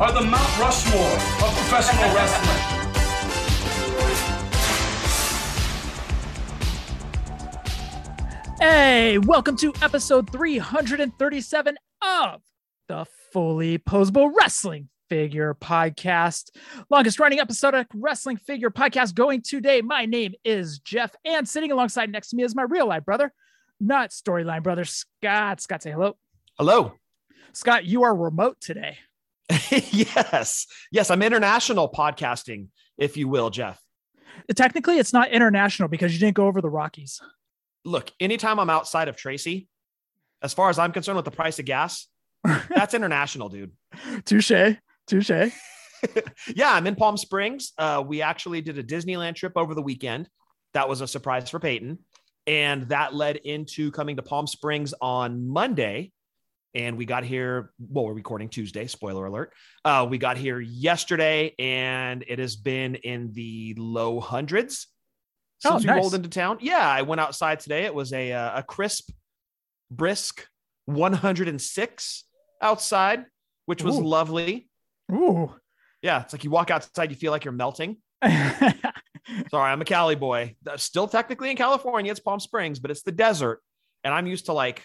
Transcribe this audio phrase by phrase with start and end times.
[0.00, 2.56] are the Mount Rushmore of professional wrestling.
[8.60, 12.42] Hey, welcome to episode 337 of
[12.86, 16.50] the Fully Posable Wrestling Figure Podcast.
[16.90, 19.80] Longest running episodic wrestling figure podcast going today.
[19.80, 23.32] My name is Jeff, and sitting alongside next to me is my real life brother,
[23.80, 25.60] not storyline brother, Scott.
[25.60, 26.16] Scott, say hello.
[26.56, 26.92] Hello.
[27.52, 28.98] Scott, you are remote today.
[29.70, 30.66] yes.
[30.90, 31.10] Yes.
[31.10, 33.80] I'm international podcasting, if you will, Jeff.
[34.54, 37.20] Technically, it's not international because you didn't go over the Rockies.
[37.84, 39.68] Look, anytime I'm outside of Tracy,
[40.42, 42.06] as far as I'm concerned with the price of gas,
[42.68, 43.72] that's international, dude.
[44.24, 44.76] Touche.
[45.06, 45.30] Touche.
[46.54, 47.72] Yeah, I'm in Palm Springs.
[47.76, 50.28] Uh, we actually did a Disneyland trip over the weekend.
[50.72, 51.98] That was a surprise for Peyton.
[52.46, 56.12] And that led into coming to Palm Springs on Monday.
[56.74, 59.52] And we got here, well, we're recording Tuesday, spoiler alert.
[59.84, 64.86] Uh, we got here yesterday, and it has been in the low hundreds
[65.64, 66.58] Oh, since we rolled into town.
[66.60, 67.84] Yeah, I went outside today.
[67.84, 69.10] It was a, uh, a crisp,
[69.90, 70.46] brisk
[70.84, 72.24] 106
[72.62, 73.24] outside,
[73.66, 74.04] which was Ooh.
[74.04, 74.68] lovely.
[75.10, 75.52] Ooh.
[76.02, 77.96] Yeah, it's like you walk outside, you feel like you're melting.
[78.24, 78.76] Sorry,
[79.52, 80.56] I'm a Cali boy.
[80.76, 83.60] Still technically in California, it's Palm Springs, but it's the desert.
[84.04, 84.84] And I'm used to like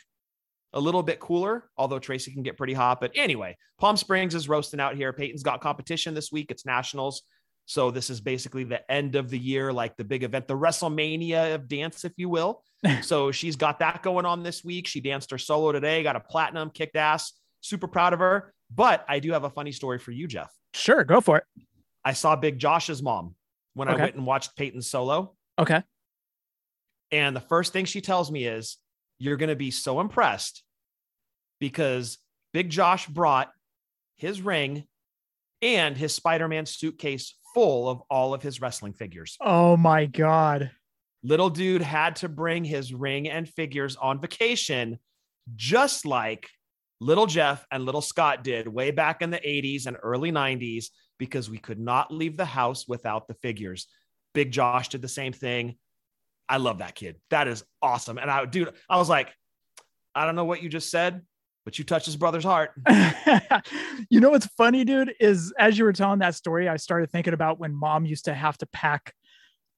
[0.73, 2.99] a little bit cooler, although Tracy can get pretty hot.
[2.99, 5.13] But anyway, Palm Springs is roasting out here.
[5.13, 6.49] Peyton's got competition this week.
[6.49, 7.23] It's nationals.
[7.65, 11.55] So this is basically the end of the year, like the big event, the WrestleMania
[11.55, 12.63] of dance, if you will.
[13.01, 14.87] so she's got that going on this week.
[14.87, 17.33] She danced her solo today, got a platinum, kicked ass.
[17.61, 18.53] Super proud of her.
[18.73, 20.51] But I do have a funny story for you, Jeff.
[20.73, 21.43] sure, go for it.
[22.03, 23.35] I saw Big Josh's mom
[23.75, 25.35] when I went and watched Peyton's solo.
[25.57, 25.81] Okay.
[27.11, 28.77] And the first thing she tells me is,
[29.23, 30.63] You're going to be so impressed
[31.61, 32.17] because
[32.51, 33.51] Big Josh brought
[34.17, 34.83] his ring
[35.61, 39.37] and his Spider Man suitcase full of all of his wrestling figures.
[39.39, 40.71] Oh my God.
[41.23, 44.99] Little dude had to bring his ring and figures on vacation,
[45.55, 46.49] just like
[46.99, 51.49] little Jeff and little Scott did way back in the 80s and early 90s, because
[51.49, 53.87] we could not leave the house without the figures.
[54.33, 55.77] Big Josh did the same thing.
[56.49, 57.15] I love that kid.
[57.29, 58.17] That is awesome.
[58.17, 59.29] And I, dude, I was like,
[60.13, 61.21] I don't know what you just said,
[61.65, 62.71] but you touched his brother's heart.
[64.09, 67.33] you know what's funny, dude, is as you were telling that story, I started thinking
[67.33, 69.13] about when mom used to have to pack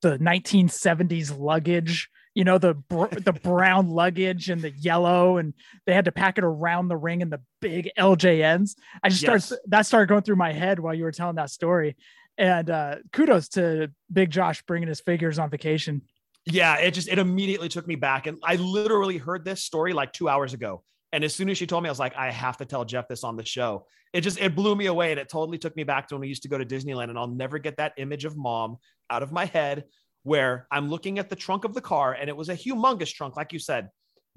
[0.02, 5.54] the 1970s luggage, you know, the br- the brown luggage and the yellow, and
[5.86, 8.76] they had to pack it around the ring in the big LJNs.
[9.04, 9.46] I just Yes.
[9.46, 11.96] started that started going through my head while you were telling that story.
[12.38, 16.02] And uh, kudos to Big Josh bringing his figures on vacation.
[16.46, 18.28] Yeah, it just it immediately took me back.
[18.28, 20.84] And I literally heard this story like two hours ago.
[21.12, 23.08] And as soon as she told me, I was like, I have to tell Jeff
[23.08, 23.88] this on the show.
[24.14, 25.12] It just it blew me away.
[25.12, 27.10] And it totally took me back to when we used to go to Disneyland.
[27.10, 28.78] And I'll never get that image of mom
[29.10, 29.86] out of my head
[30.24, 33.36] where I'm looking at the trunk of the car and it was a humongous trunk,
[33.36, 33.90] like you said.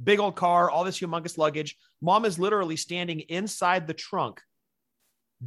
[0.02, 1.76] Big old car, all this humongous luggage.
[2.00, 4.40] Mom is literally standing inside the trunk.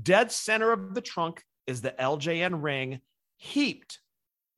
[0.02, 3.02] Dead center of the trunk is the LJN ring,
[3.38, 4.00] heaped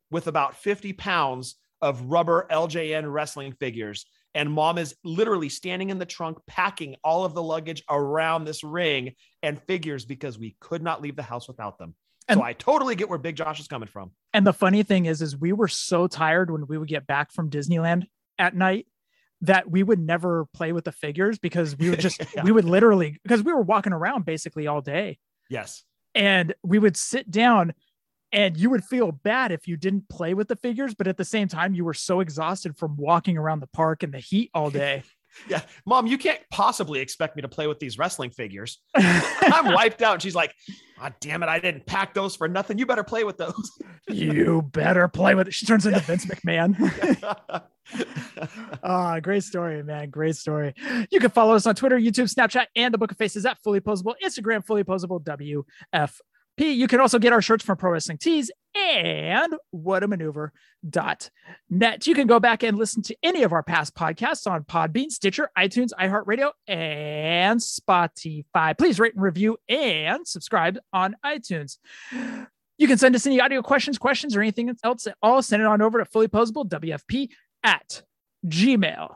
[0.09, 4.05] with about 50 pounds of rubber LJN wrestling figures.
[4.33, 8.63] And mom is literally standing in the trunk, packing all of the luggage around this
[8.63, 9.13] ring
[9.43, 11.93] and figures because we could not leave the house without them.
[12.27, 14.11] And- so I totally get where Big Josh is coming from.
[14.33, 17.31] And the funny thing is, is we were so tired when we would get back
[17.31, 18.05] from Disneyland
[18.39, 18.87] at night
[19.41, 22.43] that we would never play with the figures because we would just Yeah.
[22.45, 25.19] we would literally because we were walking around basically all day
[25.49, 25.83] Yes.
[26.15, 27.73] and we would sit down
[28.33, 31.23] and you would feel bad if you didn't play with the figures but at the
[31.25, 34.69] same time you were so exhausted from walking around the park in the heat all
[34.81, 35.03] day
[35.49, 35.61] Yeah.
[35.85, 38.79] Mom, you can't possibly expect me to play with these wrestling figures.
[38.95, 40.13] I'm wiped out.
[40.13, 40.53] And she's like,
[40.99, 41.49] God damn it.
[41.49, 42.77] I didn't pack those for nothing.
[42.77, 43.71] You better play with those.
[44.07, 46.75] you better play with it she turns into vince mcmahon
[48.83, 50.09] Ah, great story, man.
[50.09, 50.73] Great story.
[51.09, 53.81] You can follow us on Twitter, YouTube, Snapchat, and the Book of Faces at Fully
[53.81, 55.23] Posable, Instagram, Fully Posable,
[56.57, 56.75] WFP.
[56.75, 62.07] You can also get our shirts from Pro Wrestling Tees and whatamaneuver.net.
[62.07, 65.49] You can go back and listen to any of our past podcasts on Podbean, Stitcher,
[65.57, 68.77] iTunes, iHeartRadio, and Spotify.
[68.77, 71.77] Please rate and review and subscribe on iTunes.
[72.77, 75.41] You can send us any audio questions, questions, or anything else at all.
[75.41, 77.29] Send it on over to fully posable WFP
[77.63, 78.03] at
[78.47, 79.11] gmail.com.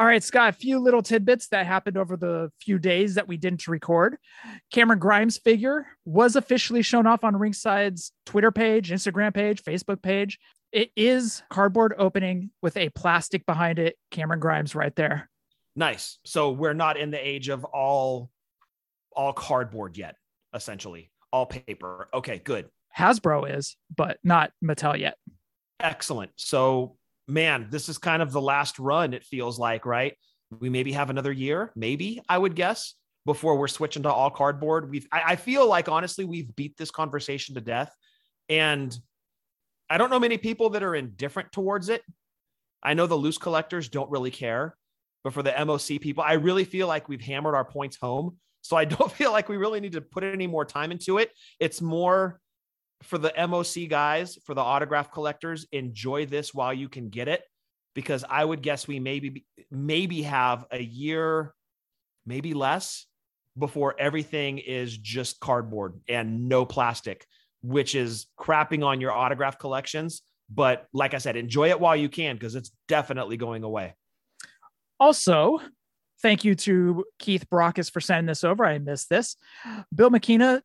[0.00, 3.36] All right, Scott, a few little tidbits that happened over the few days that we
[3.36, 4.16] didn't record.
[4.72, 10.38] Cameron Grimes figure was officially shown off on Ringside's Twitter page, Instagram page, Facebook page.
[10.70, 13.96] It is cardboard opening with a plastic behind it.
[14.12, 15.28] Cameron Grimes right there.
[15.74, 16.18] Nice.
[16.24, 18.30] So we're not in the age of all
[19.12, 20.14] all cardboard yet,
[20.54, 21.10] essentially.
[21.32, 22.08] All paper.
[22.14, 22.68] Okay, good.
[22.96, 25.16] Hasbro is, but not Mattel yet.
[25.80, 26.30] Excellent.
[26.36, 26.97] So,
[27.28, 30.14] man, this is kind of the last run, it feels like, right?
[30.58, 32.94] We maybe have another year, maybe, I would guess,
[33.26, 34.90] before we're switching to all cardboard.
[34.90, 37.94] We've I, I feel like honestly, we've beat this conversation to death.
[38.48, 38.98] And
[39.90, 42.02] I don't know many people that are indifferent towards it.
[42.82, 44.74] I know the loose collectors don't really care,
[45.24, 48.38] but for the MOC people, I really feel like we've hammered our points home.
[48.62, 51.30] So I don't feel like we really need to put any more time into it.
[51.60, 52.40] It's more
[53.02, 57.42] for the MOC guys, for the autograph collectors, enjoy this while you can get it.
[57.94, 61.52] Because I would guess we maybe maybe have a year,
[62.26, 63.06] maybe less,
[63.58, 67.26] before everything is just cardboard and no plastic,
[67.62, 70.22] which is crapping on your autograph collections.
[70.48, 73.94] But like I said, enjoy it while you can because it's definitely going away.
[75.00, 75.60] Also,
[76.22, 78.64] thank you to Keith Brockus for sending this over.
[78.64, 79.36] I missed this.
[79.94, 80.62] Bill McKenna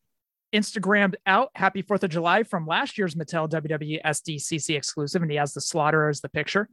[0.54, 5.36] Instagrammed out Happy Fourth of July from last year's Mattel WWE SDCC exclusive, and he
[5.36, 6.68] has the slaughter as the picture.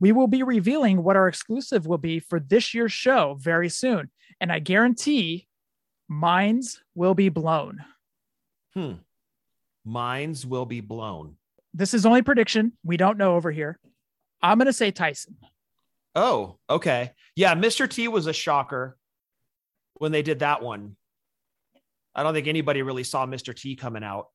[0.00, 4.10] We will be revealing what our exclusive will be for this year's show very soon,
[4.40, 5.46] and I guarantee
[6.08, 7.84] minds will be blown.
[8.74, 8.94] Hmm.
[9.84, 11.36] Minds will be blown.
[11.72, 12.72] This is only prediction.
[12.84, 13.78] We don't know over here.
[14.42, 15.36] I'm going to say Tyson.
[16.14, 17.12] Oh, okay.
[17.36, 17.88] Yeah, Mr.
[17.88, 18.98] T was a shocker
[19.94, 20.96] when they did that one.
[22.14, 23.54] I don't think anybody really saw Mr.
[23.54, 24.26] T coming out.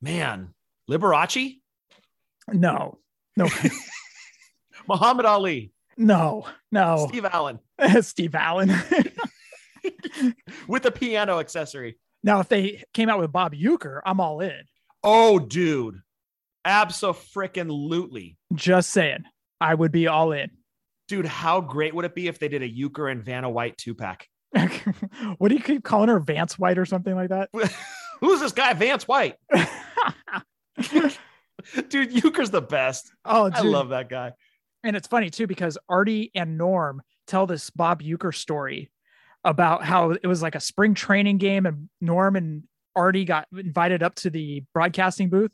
[0.00, 0.54] Man,
[0.88, 1.60] Liberace?
[2.52, 2.98] No,
[3.36, 3.48] no,
[4.88, 7.06] Muhammad Ali, no, no.
[7.08, 7.58] Steve Allen
[8.00, 8.72] Steve Allen.
[10.68, 11.98] with a piano accessory.
[12.22, 14.62] now, if they came out with Bob Uecker, I'm all in.
[15.02, 16.00] Oh, dude.
[16.64, 18.36] Absolutely.
[18.54, 19.24] Just saying,
[19.60, 20.50] I would be all in.
[21.06, 23.94] Dude, how great would it be if they did a Uecker and Vanna White two
[23.94, 24.26] pack?
[25.38, 27.50] what do you keep calling her, Vance White or something like that?
[28.20, 29.36] Who's this guy, Vance White?
[31.88, 33.12] Dude, Uecker's the best.
[33.24, 34.32] oh, I love that guy.
[34.84, 38.90] and it's funny too because Artie and Norm tell this Bob Uecker story
[39.44, 42.64] about how it was like a spring training game and Norm and
[42.96, 45.52] Artie got invited up to the broadcasting booth.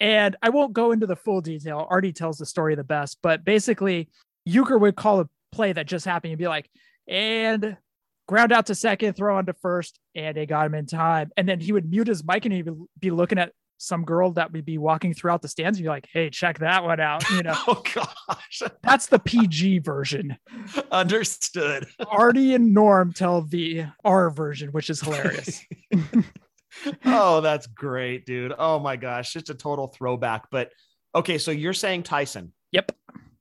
[0.00, 1.86] And I won't go into the full detail.
[1.88, 4.08] Artie tells the story the best, but basically,
[4.48, 6.68] Uecker would call a play that just happened and be like,
[7.08, 7.76] and
[8.26, 11.30] ground out to second, throw on to first, and they got him in time.
[11.36, 14.30] And then he would mute his mic and he would be looking at some girl
[14.32, 17.28] that would be walking throughout the stands and be like, hey, check that one out.
[17.30, 18.62] You know, Oh gosh.
[18.82, 20.36] that's the PG version.
[20.92, 21.86] Understood.
[22.08, 25.60] Artie and Norm tell the R version, which is hilarious.
[27.04, 28.54] oh, that's great, dude.
[28.56, 30.46] Oh my gosh, just a total throwback.
[30.50, 30.70] But
[31.14, 32.52] okay, so you're saying Tyson.
[32.72, 32.92] yep.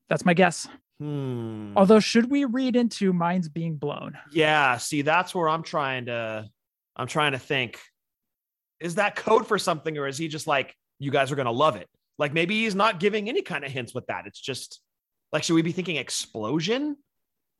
[0.09, 0.67] That's my guess.
[0.99, 1.73] Hmm.
[1.75, 4.17] Although, should we read into minds being blown?
[4.31, 6.47] Yeah, see, that's where I'm trying to
[6.95, 7.79] I'm trying to think.
[8.79, 11.75] Is that code for something, or is he just like, you guys are gonna love
[11.75, 11.87] it?
[12.19, 14.27] Like maybe he's not giving any kind of hints with that.
[14.27, 14.79] It's just
[15.31, 16.97] like, should we be thinking explosion?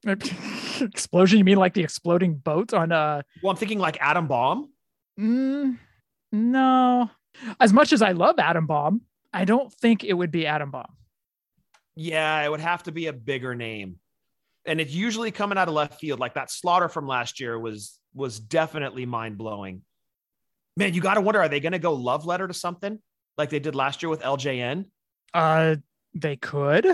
[0.82, 1.38] Explosion?
[1.38, 3.24] You mean like the exploding boat on a?
[3.42, 4.70] Well, I'm thinking like atom bomb.
[5.20, 5.78] mm,
[6.32, 7.10] no.
[7.60, 9.02] As much as I love Atom Bomb,
[9.34, 10.96] I don't think it would be Atom Bomb.
[11.96, 13.98] Yeah, it would have to be a bigger name.
[14.66, 16.20] And it's usually coming out of left field.
[16.20, 19.82] Like that slaughter from last year was was definitely mind blowing.
[20.78, 23.00] Man, you got to wonder are they going to go love letter to something
[23.38, 24.86] like they did last year with LJN?
[25.34, 25.76] Uh
[26.14, 26.88] they could.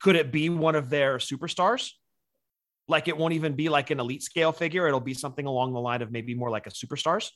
[0.00, 1.90] Could it be one of their superstars?
[2.88, 4.86] Like it won't even be like an elite scale figure.
[4.86, 7.30] It'll be something along the line of maybe more like a superstars.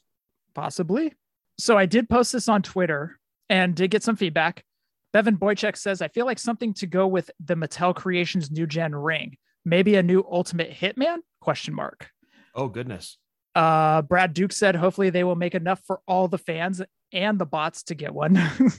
[0.54, 1.14] Possibly.
[1.58, 4.64] So I did post this on Twitter and did get some feedback.
[5.12, 8.94] Bevan Boychuk says, I feel like something to go with the Mattel Creations new gen
[8.94, 9.36] ring.
[9.64, 11.18] Maybe a new Ultimate Hitman?
[11.40, 12.10] Question mark.
[12.54, 13.18] Oh goodness.
[13.54, 16.80] Uh, Brad Duke said, hopefully they will make enough for all the fans
[17.12, 18.40] and the bots to get one.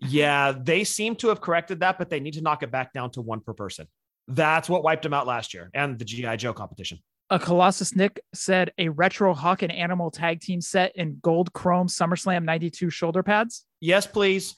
[0.00, 3.10] Yeah, they seem to have corrected that, but they need to knock it back down
[3.12, 3.88] to one per person.
[4.28, 6.98] That's what wiped them out last year and the GI Joe competition.
[7.30, 11.88] a Colossus Nick said a retro Hawk and Animal tag team set in gold chrome
[11.88, 13.64] SummerSlam 92 shoulder pads.
[13.80, 14.56] Yes, please.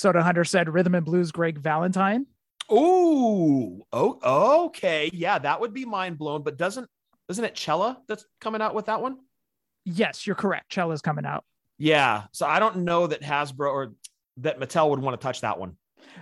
[0.00, 2.24] Soda Hunter said Rhythm and Blues Greg Valentine.
[2.72, 6.42] Ooh, oh, okay, yeah, that would be mind blown.
[6.42, 6.88] But doesn't
[7.28, 9.18] isn't it Cella that's coming out with that one?
[9.84, 10.70] Yes, you're correct.
[10.70, 11.44] Chell is coming out.
[11.76, 12.24] Yeah.
[12.32, 13.92] So I don't know that Hasbro or
[14.38, 15.76] that Mattel would want to touch that one.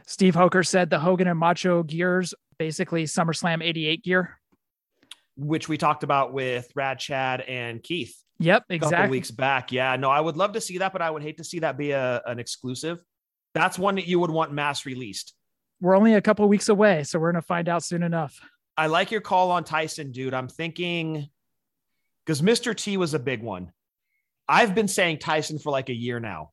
[0.06, 4.40] Steve Hoker said the Hogan and Macho gears, basically SummerSlam 88 gear.
[5.36, 9.18] Which we talked about with Rad Chad and Keith Yep, a couple exactly.
[9.18, 9.72] weeks back.
[9.72, 11.76] Yeah, no, I would love to see that, but I would hate to see that
[11.76, 13.00] be a, an exclusive.
[13.54, 15.34] That's one that you would want mass released.
[15.80, 18.40] We're only a couple weeks away, so we're going to find out soon enough.
[18.76, 20.34] I like your call on Tyson, dude.
[20.34, 21.28] I'm thinking
[22.24, 22.74] because Mr.
[22.76, 23.72] T was a big one.
[24.48, 26.52] I've been saying Tyson for like a year now,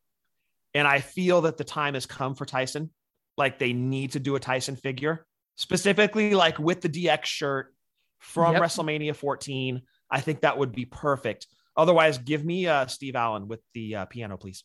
[0.73, 2.89] and I feel that the time has come for Tyson.
[3.37, 5.25] Like they need to do a Tyson figure,
[5.55, 7.73] specifically like with the DX shirt
[8.19, 8.63] from Yep.
[8.63, 9.81] WrestleMania 14.
[10.09, 11.47] I think that would be perfect.
[11.77, 14.63] Otherwise, give me uh, Steve Allen with the uh, piano, please.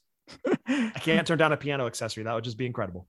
[0.67, 2.25] I can't turn down a piano accessory.
[2.25, 3.07] That would just be incredible.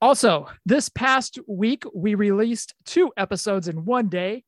[0.00, 4.44] Also, this past week, we released two episodes in one day.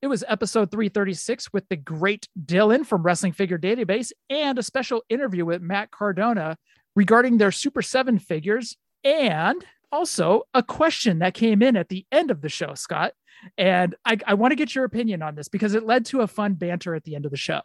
[0.00, 5.02] It was episode 336 with the great Dylan from Wrestling Figure Database and a special
[5.08, 6.56] interview with Matt Cardona
[6.94, 12.30] regarding their Super 7 figures, and also a question that came in at the end
[12.30, 13.12] of the show, Scott.
[13.58, 16.26] And I, I want to get your opinion on this because it led to a
[16.26, 17.60] fun banter at the end of the show.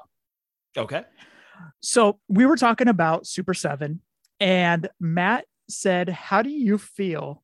[0.75, 1.03] Okay.
[1.81, 4.01] So we were talking about Super 7,
[4.39, 7.43] and Matt said, How do you feel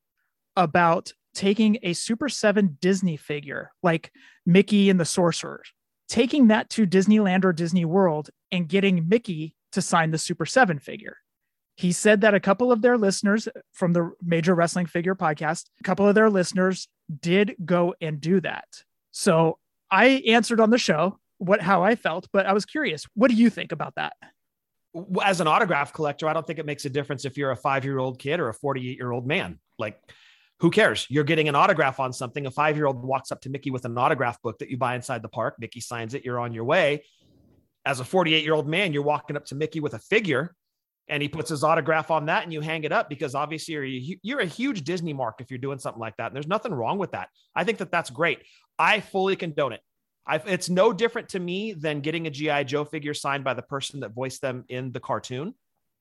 [0.55, 4.12] about taking a Super 7 Disney figure like
[4.46, 5.72] Mickey and the Sorcerers,
[6.08, 10.79] taking that to Disneyland or Disney World and getting Mickey to sign the Super 7
[10.79, 11.17] figure?
[11.75, 15.84] He said that a couple of their listeners from the Major Wrestling Figure podcast, a
[15.84, 16.88] couple of their listeners
[17.22, 18.65] did go and do that.
[19.12, 19.58] So
[19.89, 23.05] I answered on the show what how I felt, but I was curious.
[23.13, 24.13] What do you think about that?
[25.23, 27.83] as an autograph collector, I don't think it makes a difference if you're a five
[27.83, 29.59] year old kid or a 48 year old man.
[29.79, 30.00] Like,
[30.59, 31.07] who cares?
[31.09, 32.45] You're getting an autograph on something.
[32.45, 34.95] A five year old walks up to Mickey with an autograph book that you buy
[34.95, 35.55] inside the park.
[35.59, 36.23] Mickey signs it.
[36.23, 37.03] You're on your way.
[37.85, 40.55] As a 48 year old man, you're walking up to Mickey with a figure
[41.09, 44.17] and he puts his autograph on that and you hang it up because obviously you're,
[44.21, 46.27] you're a huge Disney mark if you're doing something like that.
[46.27, 47.29] And there's nothing wrong with that.
[47.55, 48.39] I think that that's great.
[48.79, 49.81] I fully condone it.
[50.25, 53.61] I, it's no different to me than getting a GI Joe figure signed by the
[53.61, 55.53] person that voiced them in the cartoon.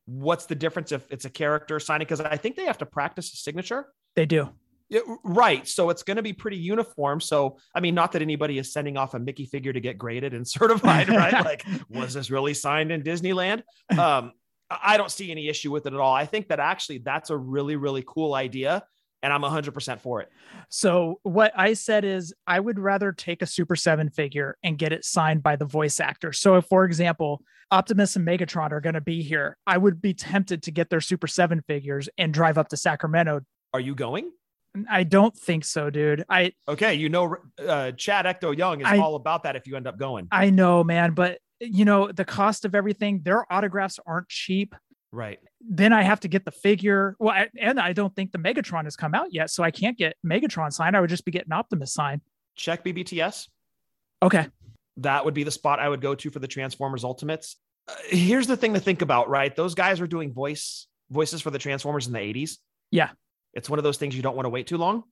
[0.06, 2.06] What's the difference if it's a character signing?
[2.06, 3.86] Because I think they have to practice a signature.
[4.14, 4.50] They do.
[4.88, 5.66] Yeah, right.
[5.66, 7.20] So it's going to be pretty uniform.
[7.20, 10.34] So, I mean, not that anybody is sending off a Mickey figure to get graded
[10.34, 11.32] and certified, right?
[11.44, 13.62] like, was this really signed in Disneyland?
[13.96, 14.32] Um,
[14.70, 16.14] I don't see any issue with it at all.
[16.14, 18.84] I think that actually that's a really, really cool idea.
[19.22, 20.30] And I'm 100% for it.
[20.68, 24.92] So what I said is I would rather take a Super 7 figure and get
[24.92, 26.32] it signed by the voice actor.
[26.32, 30.12] So if for example, Optimus and Megatron are going to be here, I would be
[30.12, 33.42] tempted to get their Super 7 figures and drive up to Sacramento.
[33.72, 34.30] Are you going?
[34.90, 36.24] I don't think so, dude.
[36.28, 36.94] I Okay.
[36.94, 37.36] You know,
[37.66, 40.28] uh, Chad Ecto Young is I- all about that if you end up going.
[40.32, 44.74] I know, man, but you know, the cost of everything, their autographs aren't cheap.
[45.12, 45.38] Right.
[45.60, 47.14] Then I have to get the figure.
[47.18, 49.96] Well, I, and I don't think the Megatron has come out yet, so I can't
[49.96, 50.96] get Megatron signed.
[50.96, 52.22] I would just be getting Optimus signed.
[52.56, 53.48] Check BBTS.
[54.22, 54.46] Okay.
[54.98, 57.56] that would be the spot I would go to for the Transformers Ultimates.
[57.88, 59.54] Uh, here's the thing to think about, right?
[59.54, 62.58] Those guys were doing voice voices for the Transformers in the 80s.
[62.90, 63.10] Yeah.
[63.54, 65.02] It's one of those things you don't want to wait too long.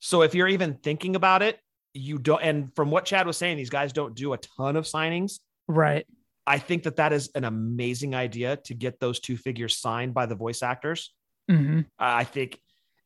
[0.00, 1.58] So if you're even thinking about it,
[1.92, 4.84] you don't and from what Chad was saying, these guys don't do a ton of
[4.84, 5.40] signings.
[5.66, 6.06] Right.
[6.48, 10.24] I think that that is an amazing idea to get those two figures signed by
[10.24, 11.12] the voice actors.
[11.48, 12.58] hmm I think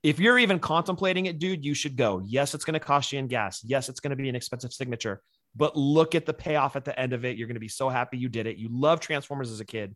[0.03, 2.23] if you're even contemplating it, dude, you should go.
[2.25, 3.63] Yes, it's going to cost you in gas.
[3.65, 5.23] Yes, it's going to be an expensive signature,
[5.57, 7.37] but look at the payoff at the end of it.
[7.37, 8.57] You're going to be so happy you did it.
[8.57, 9.95] You love Transformers as a kid.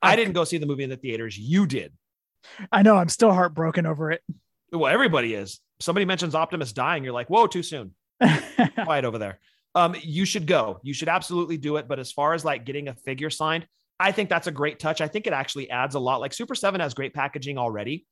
[0.00, 1.38] I didn't go see the movie in the theaters.
[1.38, 1.92] You did.
[2.72, 2.96] I know.
[2.96, 4.22] I'm still heartbroken over it.
[4.72, 5.60] Well, everybody is.
[5.80, 7.04] Somebody mentions Optimus dying.
[7.04, 7.94] You're like, whoa, too soon.
[8.20, 9.38] Quiet over there.
[9.74, 10.80] Um, you should go.
[10.82, 11.88] You should absolutely do it.
[11.88, 13.66] But as far as like getting a figure signed,
[13.98, 15.00] I think that's a great touch.
[15.00, 16.20] I think it actually adds a lot.
[16.20, 18.06] Like Super 7 has great packaging already.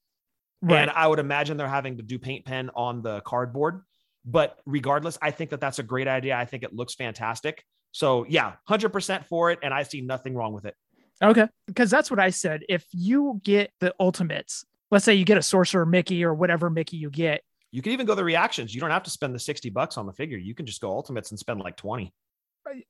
[0.62, 0.82] right.
[0.82, 3.82] And I would imagine they're having to do paint pen on the cardboard.
[4.24, 6.36] But regardless, I think that that's a great idea.
[6.36, 7.64] I think it looks fantastic.
[7.92, 9.58] So yeah, 100% for it.
[9.62, 10.74] And I see nothing wrong with it.
[11.22, 11.48] Okay.
[11.66, 12.62] Because that's what I said.
[12.68, 16.96] If you get the ultimates, let's say you get a sorcerer Mickey or whatever Mickey
[16.98, 18.74] you get, You can even go the reactions.
[18.74, 20.38] You don't have to spend the 60 bucks on the figure.
[20.38, 22.12] You can just go ultimates and spend like 20.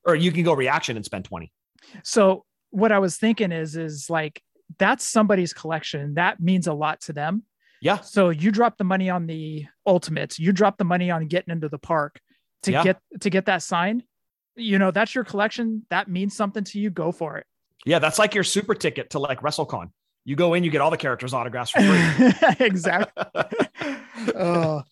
[0.05, 1.51] Or you can go reaction and spend 20.
[2.03, 4.41] So what I was thinking is, is like
[4.77, 6.15] that's somebody's collection.
[6.15, 7.43] That means a lot to them.
[7.81, 7.99] Yeah.
[8.01, 11.67] So you drop the money on the ultimates, you drop the money on getting into
[11.69, 12.19] the park
[12.63, 12.83] to Yeah.
[12.83, 14.03] get to get that signed.
[14.55, 15.85] You know, that's your collection.
[15.89, 16.89] That means something to you.
[16.89, 17.45] Go for it.
[17.85, 17.99] Yeah.
[17.99, 19.89] That's like your super ticket to like WrestleCon.
[20.25, 22.33] You go in, you get all the characters autographs for free.
[22.65, 23.23] exactly.
[24.35, 24.83] oh.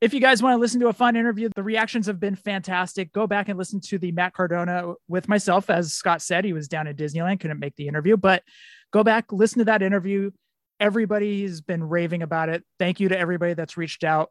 [0.00, 3.12] if you guys want to listen to a fun interview, the reactions have been fantastic.
[3.12, 5.70] Go back and listen to the Matt Cardona with myself.
[5.70, 8.42] As Scott said, he was down at Disneyland, couldn't make the interview, but
[8.92, 10.30] go back, listen to that interview.
[10.78, 12.64] Everybody's been raving about it.
[12.78, 14.30] Thank you to everybody that's reached out.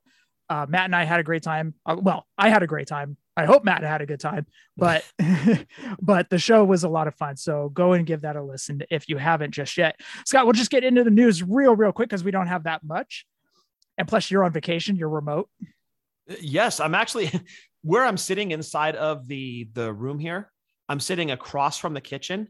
[0.49, 1.73] Uh, Matt and I had a great time.
[1.85, 3.17] Uh, well, I had a great time.
[3.37, 4.45] I hope Matt had a good time,
[4.77, 5.03] but
[6.01, 7.35] but the show was a lot of fun.
[7.35, 9.99] So go and give that a listen if you haven't just yet.
[10.25, 12.83] Scott, we'll just get into the news real, real quick because we don't have that
[12.83, 13.25] much.
[13.97, 14.95] And plus, you're on vacation.
[14.95, 15.49] You're remote.
[16.41, 17.31] Yes, I'm actually
[17.81, 20.51] where I'm sitting inside of the the room here.
[20.87, 22.49] I'm sitting across from the kitchen,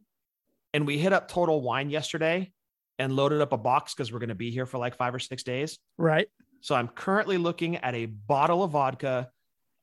[0.73, 2.51] and we hit up Total Wine yesterday
[2.99, 5.19] and loaded up a box because we're going to be here for like five or
[5.19, 5.77] six days.
[5.97, 6.27] Right.
[6.61, 9.29] So I'm currently looking at a bottle of vodka,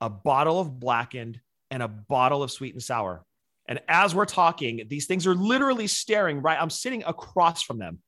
[0.00, 1.40] a bottle of blackened,
[1.70, 3.24] and a bottle of sweet and sour.
[3.66, 6.60] And as we're talking, these things are literally staring right.
[6.60, 8.00] I'm sitting across from them.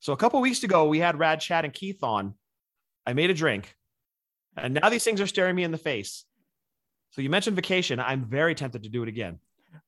[0.00, 2.34] So a couple weeks ago, we had Rad Chad and Keith on.
[3.06, 3.74] I made a drink,
[4.56, 6.24] and now these things are staring me in the face.
[7.10, 8.00] So you mentioned vacation.
[8.00, 9.38] I'm very tempted to do it again.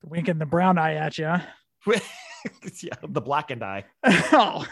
[0.03, 1.35] Winking the brown eye at you.
[1.87, 3.85] yeah, the blackened eye.
[4.05, 4.67] oh.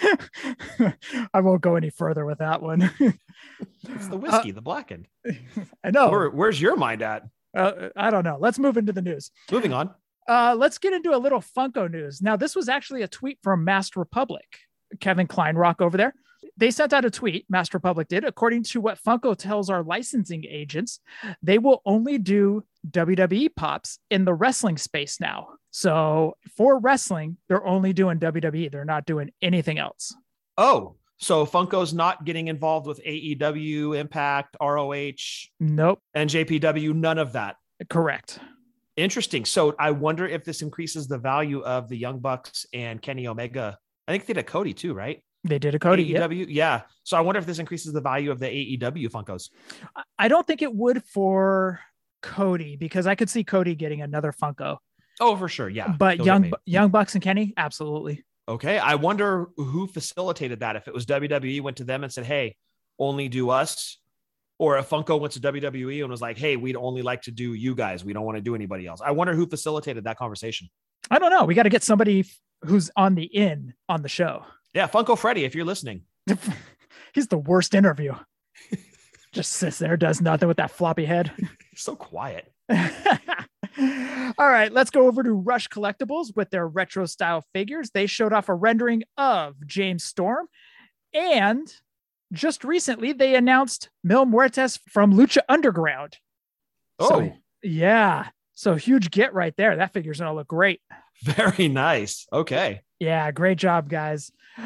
[1.34, 2.90] I won't go any further with that one.
[3.88, 5.08] it's the whiskey, uh, the blackened.
[5.84, 6.10] I know.
[6.10, 7.24] Where, where's your mind at?
[7.56, 8.38] Uh, I don't know.
[8.40, 9.30] Let's move into the news.
[9.50, 9.90] Moving on.
[10.28, 12.22] Uh, let's get into a little Funko news.
[12.22, 14.60] Now, this was actually a tweet from Masked Republic,
[15.00, 16.14] Kevin Kleinrock over there.
[16.56, 18.24] They sent out a tweet, Masked Republic did.
[18.24, 21.00] According to what Funko tells our licensing agents,
[21.42, 25.48] they will only do WWE pops in the wrestling space now.
[25.70, 28.70] So for wrestling, they're only doing WWE.
[28.70, 30.14] They're not doing anything else.
[30.56, 37.56] Oh, so Funko's not getting involved with AEW, Impact, ROH, nope, NJPW, none of that.
[37.88, 38.38] Correct.
[38.96, 39.44] Interesting.
[39.44, 43.76] So I wonder if this increases the value of the Young Bucks and Kenny Omega.
[44.06, 45.24] I think they did a Cody too, right?
[45.44, 46.14] They did a Cody.
[46.14, 46.48] AEW, yep.
[46.48, 46.80] yeah.
[47.02, 49.50] So I wonder if this increases the value of the AEW Funkos.
[50.18, 51.80] I don't think it would for
[52.22, 54.78] Cody because I could see Cody getting another Funko.
[55.20, 55.88] Oh, for sure, yeah.
[55.88, 58.24] But young young Bucks and Kenny, absolutely.
[58.48, 60.76] Okay, I wonder who facilitated that.
[60.76, 62.56] If it was WWE, went to them and said, "Hey,
[62.98, 63.98] only do us,"
[64.58, 67.54] or if Funko went to WWE and was like, "Hey, we'd only like to do
[67.54, 68.04] you guys.
[68.04, 70.68] We don't want to do anybody else." I wonder who facilitated that conversation.
[71.10, 71.44] I don't know.
[71.44, 72.24] We got to get somebody
[72.64, 74.44] who's on the in on the show.
[74.74, 76.02] Yeah, Funko Freddy, if you're listening,
[77.14, 78.14] he's the worst interview.
[79.32, 81.32] Just sits there, does nothing with that floppy head.
[81.74, 82.52] so quiet.
[83.78, 87.90] All right, let's go over to Rush Collectibles with their retro style figures.
[87.90, 90.46] They showed off a rendering of James Storm.
[91.12, 91.72] And
[92.32, 96.18] just recently, they announced Mil Muertes from Lucha Underground.
[96.98, 97.32] Oh, so,
[97.62, 98.28] yeah.
[98.54, 99.76] So huge get right there.
[99.76, 100.80] That figure's going to look great.
[101.22, 102.26] Very nice.
[102.32, 102.82] Okay.
[103.04, 104.32] Yeah, great job, guys.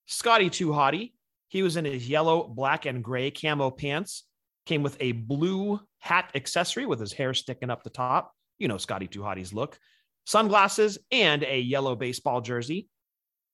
[0.08, 1.14] Scotty Too Hottie,
[1.50, 4.24] he was in his yellow, black, and gray camo pants,
[4.66, 8.78] came with a blue hat accessory with his hair sticking up the top you know,
[8.78, 9.78] Scotty Too Hottie's look,
[10.26, 12.90] sunglasses, and a yellow baseball jersey.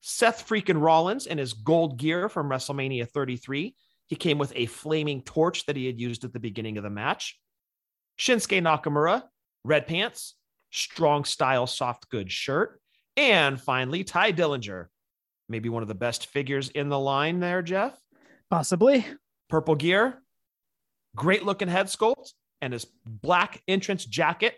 [0.01, 3.75] Seth freaking Rollins in his gold gear from WrestleMania 33.
[4.07, 6.83] He He came with a flaming torch that he had used at the beginning of
[6.83, 7.39] the match.
[8.19, 9.23] Shinsuke Nakamura,
[9.63, 10.35] red pants,
[10.71, 12.79] strong style soft goods shirt.
[13.15, 14.87] And finally, Tye Dillinger,
[15.47, 17.97] maybe one of the best figures in the line there, Jeff.
[18.49, 19.05] Possibly.
[19.49, 20.21] Purple gear,
[21.15, 24.55] great looking head sculpt, and his black entrance jacket,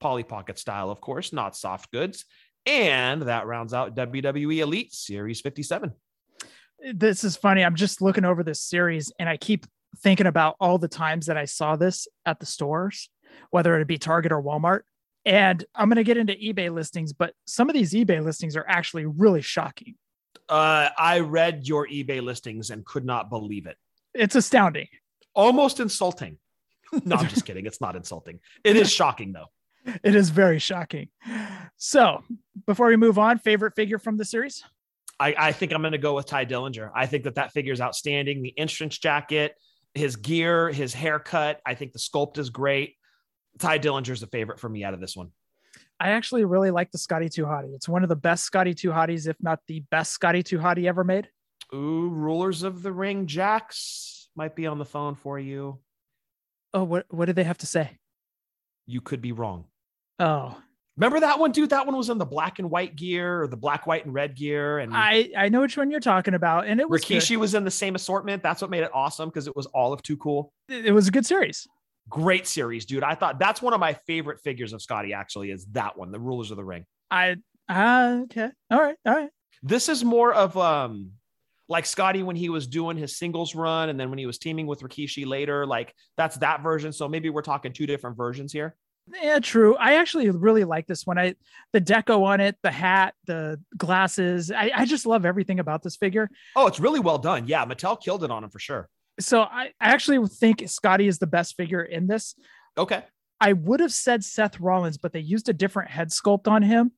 [0.00, 2.24] Polly Pocket style, of course, not soft goods.
[2.66, 5.92] And that rounds out WWE Elite Series 57.
[6.92, 7.64] This is funny.
[7.64, 9.66] I'm just looking over this series and I keep
[9.98, 13.08] thinking about all the times that I saw this at the stores,
[13.50, 14.80] whether it be Target or Walmart.
[15.24, 18.66] And I'm going to get into eBay listings, but some of these eBay listings are
[18.68, 19.94] actually really shocking.
[20.48, 23.76] Uh, I read your eBay listings and could not believe it.
[24.14, 24.86] It's astounding.
[25.34, 26.38] Almost insulting.
[27.04, 27.66] no, I'm just kidding.
[27.66, 28.38] It's not insulting.
[28.62, 29.46] It is shocking, though.
[30.02, 31.08] It is very shocking.
[31.76, 32.24] So,
[32.66, 34.64] before we move on, favorite figure from the series?
[35.18, 36.90] I, I think I'm going to go with Tye Dillinger.
[36.94, 38.42] I think that that figure is outstanding.
[38.42, 39.54] The entrance jacket,
[39.94, 41.60] his gear, his haircut.
[41.64, 42.96] I think the sculpt is great.
[43.58, 45.30] Tye Dillinger is a favorite for me out of this one.
[45.98, 47.74] I actually really like the Scotty 2 Hottie.
[47.74, 50.86] It's one of the best Scotty 2 Hotties, if not the best Scotty 2 Hottie
[50.86, 51.28] ever made.
[51.74, 55.78] Ooh, Rulers of the Ring Jakks might be on the phone for you.
[56.74, 57.96] Oh, what what did they have to say?
[58.86, 59.64] You could be wrong.
[60.18, 60.56] Oh,
[60.96, 61.70] Remember that one, dude?
[61.70, 64.34] That one was in the black and white gear or the black, white, and red
[64.34, 64.78] gear.
[64.78, 67.36] And I I know which one you're talking about, and it was Rikishi good.
[67.36, 68.42] was in the same assortment.
[68.42, 70.52] That's what made it awesome because it was all of Too Cool.
[70.68, 71.66] It was a good series.
[72.08, 73.02] Great series, dude.
[73.02, 75.12] I thought that's one of my favorite figures of Scotty.
[75.12, 76.86] Actually, is that one, the Rulers of the Ring.
[77.10, 77.36] I
[77.68, 79.30] uh, okay, all right, all right.
[79.62, 81.10] This is more of um
[81.68, 84.66] like Scotty when he was doing his singles run, and then when he was teaming
[84.66, 85.66] with Rikishi later.
[85.66, 86.90] Like that's that version.
[86.94, 88.76] So maybe we're talking two different versions here.
[89.12, 89.76] Yeah, true.
[89.76, 91.18] I actually really like this one.
[91.18, 91.34] I
[91.72, 94.50] the deco on it, the hat, the glasses.
[94.50, 96.28] I, I just love everything about this figure.
[96.56, 97.46] Oh, it's really well done.
[97.46, 98.88] Yeah, Mattel killed it on him for sure.
[99.20, 102.34] So I, I actually think Scotty is the best figure in this.
[102.76, 103.02] Okay.
[103.40, 106.92] I would have said Seth Rollins, but they used a different head sculpt on him.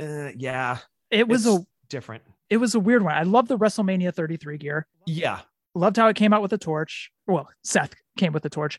[0.00, 0.78] Uh, yeah,
[1.10, 2.22] It was a different.
[2.50, 3.14] it was a weird one.
[3.14, 4.86] I love the WrestleMania 33 gear.
[5.06, 5.40] Yeah,
[5.74, 7.10] Loved how it came out with a torch.
[7.26, 8.78] Well, Seth came with the torch.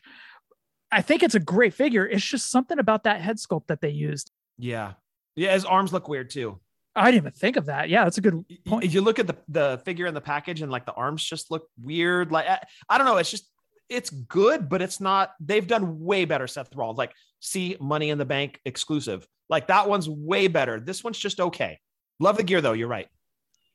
[0.94, 2.06] I think it's a great figure.
[2.06, 4.30] It's just something about that head sculpt that they used.
[4.58, 4.92] yeah,
[5.36, 5.52] yeah.
[5.52, 6.60] His arms look weird too.
[6.96, 7.88] I didn't even think of that.
[7.88, 8.90] Yeah, that's a good point.
[8.90, 11.68] You look at the the figure in the package, and like the arms just look
[11.82, 12.30] weird.
[12.30, 13.16] Like I, I don't know.
[13.16, 13.50] It's just
[13.88, 15.32] it's good, but it's not.
[15.40, 16.46] They've done way better.
[16.46, 19.26] Seth Rollins, like see Money in the Bank exclusive.
[19.48, 20.78] Like that one's way better.
[20.78, 21.80] This one's just okay.
[22.20, 22.72] Love the gear though.
[22.72, 23.08] You're right.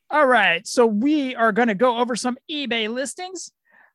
[0.09, 0.65] All right.
[0.65, 3.51] So we are going to go over some eBay listings.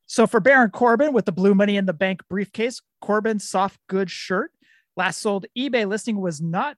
[0.06, 4.12] So for Baron Corbin with the blue money in the bank briefcase, Corbin soft goods
[4.12, 4.50] shirt,
[4.96, 6.76] last sold eBay listing was not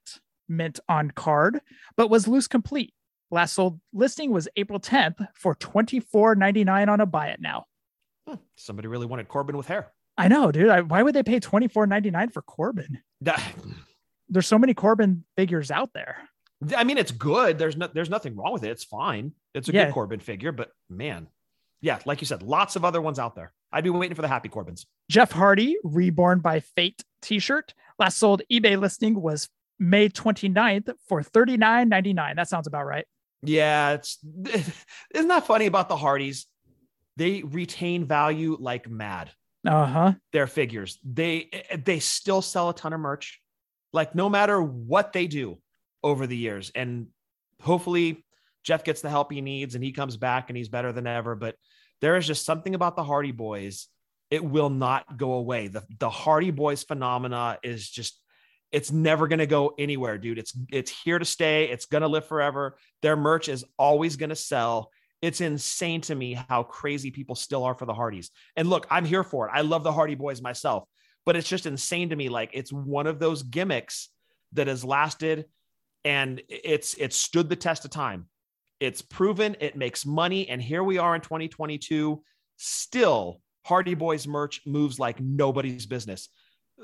[0.49, 1.61] mint on card,
[1.97, 2.93] but was loose complete.
[3.29, 7.65] Last sold listing was April 10th for $24.99 on a buy it now.
[8.27, 9.91] Hmm, Somebody really wanted Corbin with hair.
[10.17, 10.69] I know, dude.
[10.69, 12.99] I, why would they pay $24.99 for Corbin?
[14.29, 16.17] There's so many Corbin figures out there.
[16.75, 17.57] I mean, it's good.
[17.59, 18.71] There's no, there's nothing wrong with it.
[18.71, 19.33] It's fine.
[19.53, 19.85] It's a Yeah.
[19.85, 21.27] good Corbin figure, but man,
[21.81, 23.53] yeah, like you said, lots of other ones out there.
[23.71, 24.85] I'd be waiting for the happy Corbins.
[25.09, 27.73] Jeff Hardy, Reborn by Fate t shirt.
[27.99, 32.35] Last sold eBay listing was May 29th for $39.99.
[32.35, 33.05] That sounds about right.
[33.43, 34.17] Yeah, it's
[35.13, 36.47] isn't that funny about the Hardys?
[37.17, 39.31] They retain value like mad.
[39.65, 40.13] Uh huh.
[40.33, 41.49] Their figures, they
[41.83, 43.41] they still sell a ton of merch,
[43.91, 45.59] like no matter what they do
[46.03, 46.71] over the years.
[46.73, 47.07] And
[47.61, 48.25] hopefully,
[48.67, 51.35] Jeff gets the help he needs and he comes back and he's better than ever.
[51.35, 51.55] But
[52.01, 53.87] there is just something about the Hardy Boys;
[54.29, 55.69] it will not go away.
[55.69, 58.21] the The Hardy Boys phenomena is just
[58.73, 60.37] it's never going to go anywhere dude.
[60.37, 61.69] It's it's here to stay.
[61.69, 62.77] It's going to live forever.
[63.01, 64.91] Their merch is always going to sell.
[65.21, 68.29] It's insane to me how crazy people still are for the hardys.
[68.57, 69.51] And look i'm here for it.
[69.55, 70.83] I love the hardy boys myself
[71.27, 72.29] but it's just insane to me.
[72.29, 74.07] Like it's one of those gimmicks
[74.53, 75.45] that has lasted
[76.05, 78.27] and it's it's stood the test of time
[78.79, 82.21] it's proven it makes money and here we are in 2022
[82.57, 86.29] still hardy boys merch moves like nobody's business.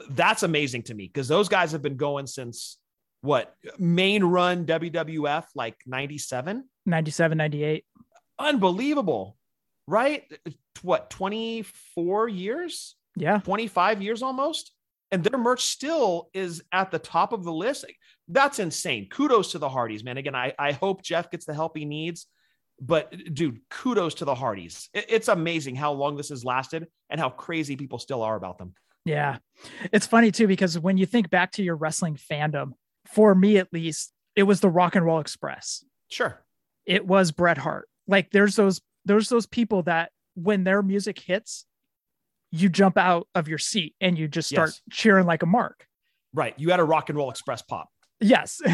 [0.10, 2.78] That's amazing to me because those guys have been going since
[3.22, 7.86] what main run WWF like 97 97, 98.
[8.40, 9.38] unbelievable
[9.88, 10.24] right?
[10.82, 12.96] What 24 years?
[13.16, 13.40] Yeah.
[13.40, 14.72] 25 years almost
[15.14, 17.86] and their merch still is at the top of the list
[18.28, 21.78] that's insane kudos to the hardys man again i, I hope jeff gets the help
[21.78, 22.28] he needs
[22.82, 27.20] but dude kudos to the hardys It- it's amazing how long this has lasted and
[27.20, 28.74] how crazy people still are about them
[29.06, 29.38] Yeah.
[29.92, 32.72] It's funny too, because when you think back to your wrestling fandom,
[33.06, 35.84] for me at least, it was the Rock and Roll Express.
[36.10, 36.42] sure
[36.86, 37.88] It was Bret Hart.
[38.08, 41.66] Like there's those there's those people that when their music hits,
[42.56, 44.82] you jump out of your seat and you just start Yes.
[44.92, 45.88] cheering like a mark.
[46.34, 46.54] Right.
[46.58, 47.90] You had a rock and roll express pop.
[48.22, 48.62] Yes.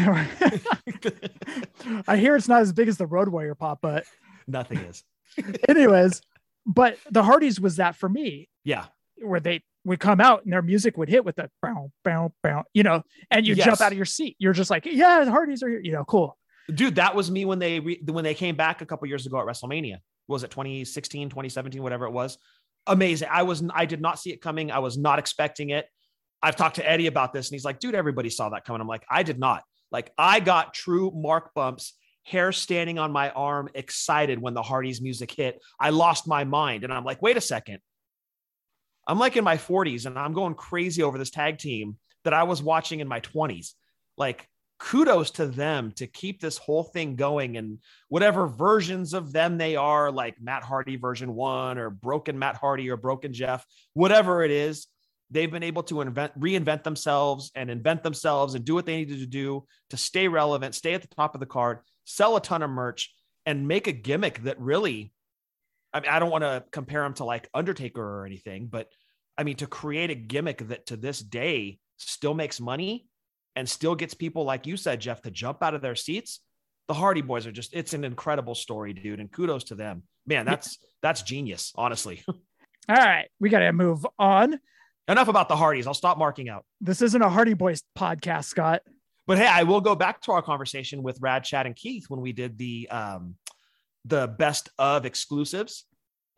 [2.06, 4.04] I hear it's not as big as the Road Warrior pop, but
[4.46, 5.04] Nothing is.
[5.68, 6.20] anyways,
[6.66, 8.86] but the Hardys was that for me, Yeah.
[9.22, 12.64] where they would come out and their music would hit with the bow, bow, bow,
[12.74, 14.36] you know, and you jump out of your seat.
[14.38, 16.36] You're just like, yeah, the Hardys are here, you know, cool.
[16.74, 19.38] Dude, that was me when they re- when they came back a couple years ago
[19.40, 19.96] at WrestleMania.
[20.28, 22.38] Was it 2016, 2017, whatever it was?
[22.86, 23.28] Amazing.
[23.30, 24.70] I was I did not see it coming.
[24.70, 25.86] I was not expecting it.
[26.42, 28.88] I've talked to Eddie about this and he's like, "Dude, everybody saw that coming." I'm
[28.88, 29.62] like, "I did not."
[29.92, 35.00] Like I got true mark bumps, hair standing on my arm, excited when the Hardys
[35.00, 35.60] music hit.
[35.78, 37.80] I lost my mind and I'm like, "Wait a second.
[39.06, 42.44] I'm like in my 40s and I'm going crazy over this tag team that I
[42.44, 43.74] was watching in my 20s.
[44.16, 44.48] Like
[44.80, 47.56] kudos to them to keep this whole thing going.
[47.56, 52.56] And whatever versions of them they are, like Matt Hardy version one or broken Matt
[52.56, 54.86] Hardy or broken Jeff, whatever it is,
[55.30, 59.20] they've been able to invent, reinvent themselves and invent themselves and do what they needed
[59.20, 62.62] to do to stay relevant, stay at the top of the card, sell a ton
[62.62, 63.14] of merch,
[63.46, 65.12] and make a gimmick that really,
[65.92, 68.88] I mean, I don't want to compare them to like Undertaker or anything, but
[69.36, 73.06] I mean, to create a gimmick that to this day still makes money
[73.56, 76.40] and still gets people, like you said, Jeff, to jump out of their seats.
[76.88, 79.20] The Hardy Boys are just, it's an incredible story, dude.
[79.20, 80.02] And kudos to them.
[80.26, 82.22] Man, that's that's genius, honestly.
[82.28, 84.58] All right, we got to move on.
[85.08, 85.86] Enough about the Hardys.
[85.86, 86.64] I'll stop marking out.
[86.80, 88.82] This isn't a Hardy Boys podcast, Scott.
[89.26, 92.20] But hey, I will go back to our conversation with Rad, Chad, and Keith when
[92.20, 93.36] we did the um
[94.04, 95.84] the best of exclusives.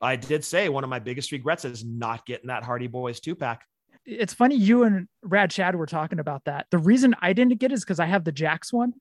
[0.01, 3.37] I did say one of my biggest regrets is not getting that Hardy Boys two
[3.37, 3.65] pack.
[4.05, 6.67] It's funny you and Rad Chad were talking about that.
[6.71, 8.95] The reason I didn't get it is because I have the Jakks one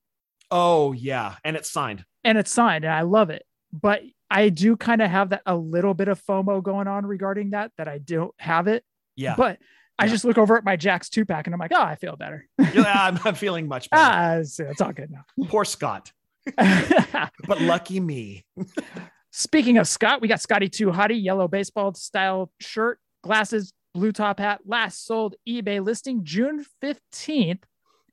[0.51, 2.03] Oh yeah, and it's signed.
[2.23, 3.43] and it's signed and I love it.
[3.73, 7.51] But I do kind of have that a little bit of FOMO going on regarding
[7.51, 8.83] that, that I don't have it.
[9.15, 9.59] Yeah, But
[9.97, 10.11] I Yeah.
[10.11, 12.47] just look over at my Jakks two pack and I'm like, oh, I feel better.
[12.73, 14.03] yeah I'm, I'm feeling much better.
[14.03, 15.23] ah, it's, it's all good now.
[15.47, 16.11] Poor Scott,
[16.57, 18.45] but lucky me.
[19.31, 24.39] Speaking of Scott, we got Scotty Too Hottie, yellow baseball style shirt, glasses, blue top
[24.39, 27.63] hat, last sold eBay listing June 15th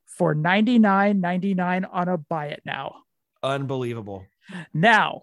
[0.07, 2.97] for $99.99 on a buy it now.
[3.43, 4.27] Unbelievable.
[4.75, 5.23] Now,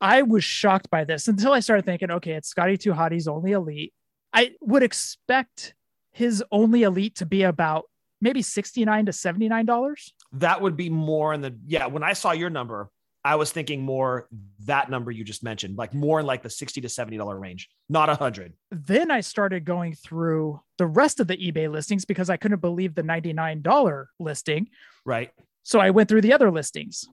[0.00, 3.92] I was shocked by this until I started thinking, okay, it's Scotty Hottie's only elite.
[4.32, 5.74] I would expect
[6.12, 7.84] his only elite to be about
[8.20, 10.10] maybe 69 to $79.
[10.32, 11.86] That would be more in the yeah.
[11.86, 12.90] When I saw your number,
[13.24, 14.28] I was thinking more
[14.66, 17.68] that number you just mentioned, like more in like the sixty to seventy dollar range,
[17.88, 18.52] not a hundred.
[18.70, 22.94] then I started going through the rest of the eBay listings because I couldn't believe
[22.94, 24.68] the $99 listing.
[25.04, 25.30] Right.
[25.62, 27.06] So I went through the other listings.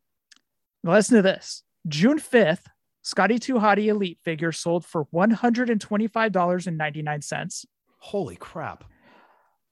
[0.83, 1.63] Now listen to this.
[1.87, 2.65] June 5th,
[3.03, 7.65] Scotty Hottie Elite figure sold for $125.99.
[7.99, 8.83] Holy crap.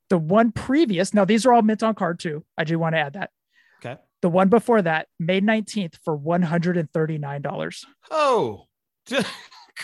[0.09, 2.43] The one previous, now these are all mint on card too.
[2.57, 3.29] I do want to add that.
[4.21, 7.85] The one before that, May 19th for $139.
[8.11, 8.65] Oh,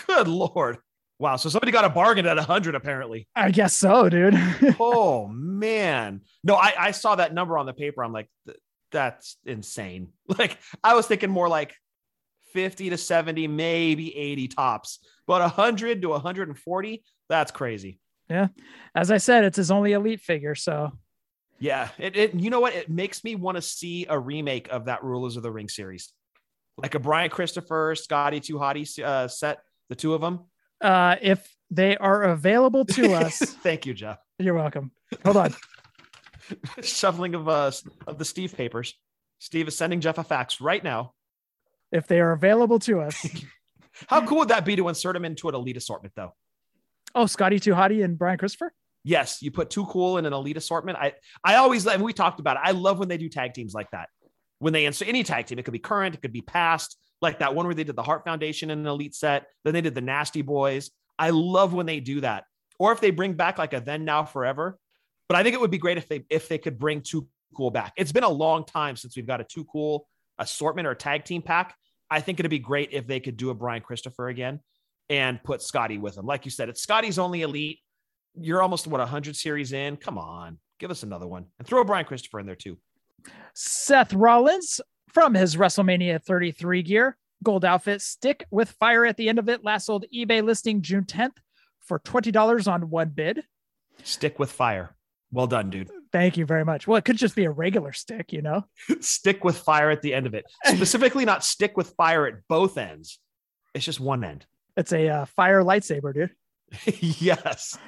[0.06, 0.78] good lord.
[1.18, 1.36] Wow.
[1.36, 3.26] So somebody got a bargain at a hundred apparently.
[3.34, 4.34] I guess so, dude.
[4.80, 6.20] oh man.
[6.44, 8.04] No, I, I saw that number on the paper.
[8.04, 8.28] I'm like,
[8.92, 10.08] that's insane.
[10.38, 11.74] Like I was thinking more like
[12.52, 18.00] 50 to 70, maybe 80 tops, but 100 to 140, that's crazy.
[18.28, 18.48] Yeah.
[18.94, 20.54] As I said, it's his only elite figure.
[20.54, 20.92] So
[21.58, 22.74] Yeah, it, it you know what?
[22.74, 26.12] It makes me want to see a remake of that Rulers of the Ring series,
[26.76, 30.40] like a Brian Christopher, Scotty Too Hottie uh, set, the two of them.
[30.82, 34.18] uh, if they are available to us, Thank you, Jeff.
[34.38, 34.90] you're welcome.
[35.24, 35.54] Hold on.
[36.82, 37.70] Shuffling of uh
[38.06, 38.94] of the Steve papers.
[39.38, 41.12] Steve is sending Jeff a fax right now.
[41.92, 43.26] If they are available to us.
[44.08, 46.34] How cool would that be to insert them into an elite assortment, though?
[47.14, 48.72] Oh, Scotty Too Hottie and Brian Christopher.
[49.06, 50.98] Yes, you put too cool in an elite assortment.
[50.98, 51.12] I
[51.44, 52.62] I always and we talked about it.
[52.64, 54.08] I love when they do tag teams like that.
[54.58, 57.38] When they answer any tag team, it could be current, it could be past, like
[57.38, 59.46] that one where they did the Hart Foundation in an elite set.
[59.64, 60.90] Then they did the Nasty Boys.
[61.20, 62.44] I love when they do that.
[62.80, 64.76] Or if they bring back like a then now forever.
[65.28, 67.70] But I think it would be great if they if they could bring too cool
[67.70, 67.92] back.
[67.96, 71.42] It's been a long time since we've got a too cool assortment or tag team
[71.42, 71.76] pack.
[72.10, 74.58] I think it'd be great if they could do a Brian Christopher again
[75.08, 76.26] and put Scotty with him.
[76.26, 77.78] Like you said, it's Scotty's only elite.
[78.38, 79.96] You're almost what 100 series in.
[79.96, 82.78] Come on, give us another one and throw Brian Christopher in there too.
[83.54, 84.80] Seth Rollins
[85.12, 89.64] from his WrestleMania 33 gear, gold outfit, stick with fire at the end of it.
[89.64, 91.36] Last sold eBay listing June 10th
[91.80, 93.42] for $20 on one bid.
[94.02, 94.94] Stick with fire.
[95.32, 95.90] Well done, dude.
[96.12, 96.86] Thank you very much.
[96.86, 98.64] Well, it could just be a regular stick, you know?
[99.00, 100.44] stick with fire at the end of it.
[100.64, 103.18] Specifically, not stick with fire at both ends.
[103.74, 104.46] It's just one end.
[104.76, 106.30] It's a uh, fire lightsaber, dude.
[107.00, 107.78] yes.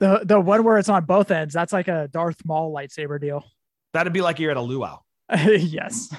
[0.00, 3.44] The the one where it's on both ends, that's like a Darth Maul lightsaber deal.
[3.92, 4.98] That'd be like you're at a luau.
[5.32, 6.14] yes.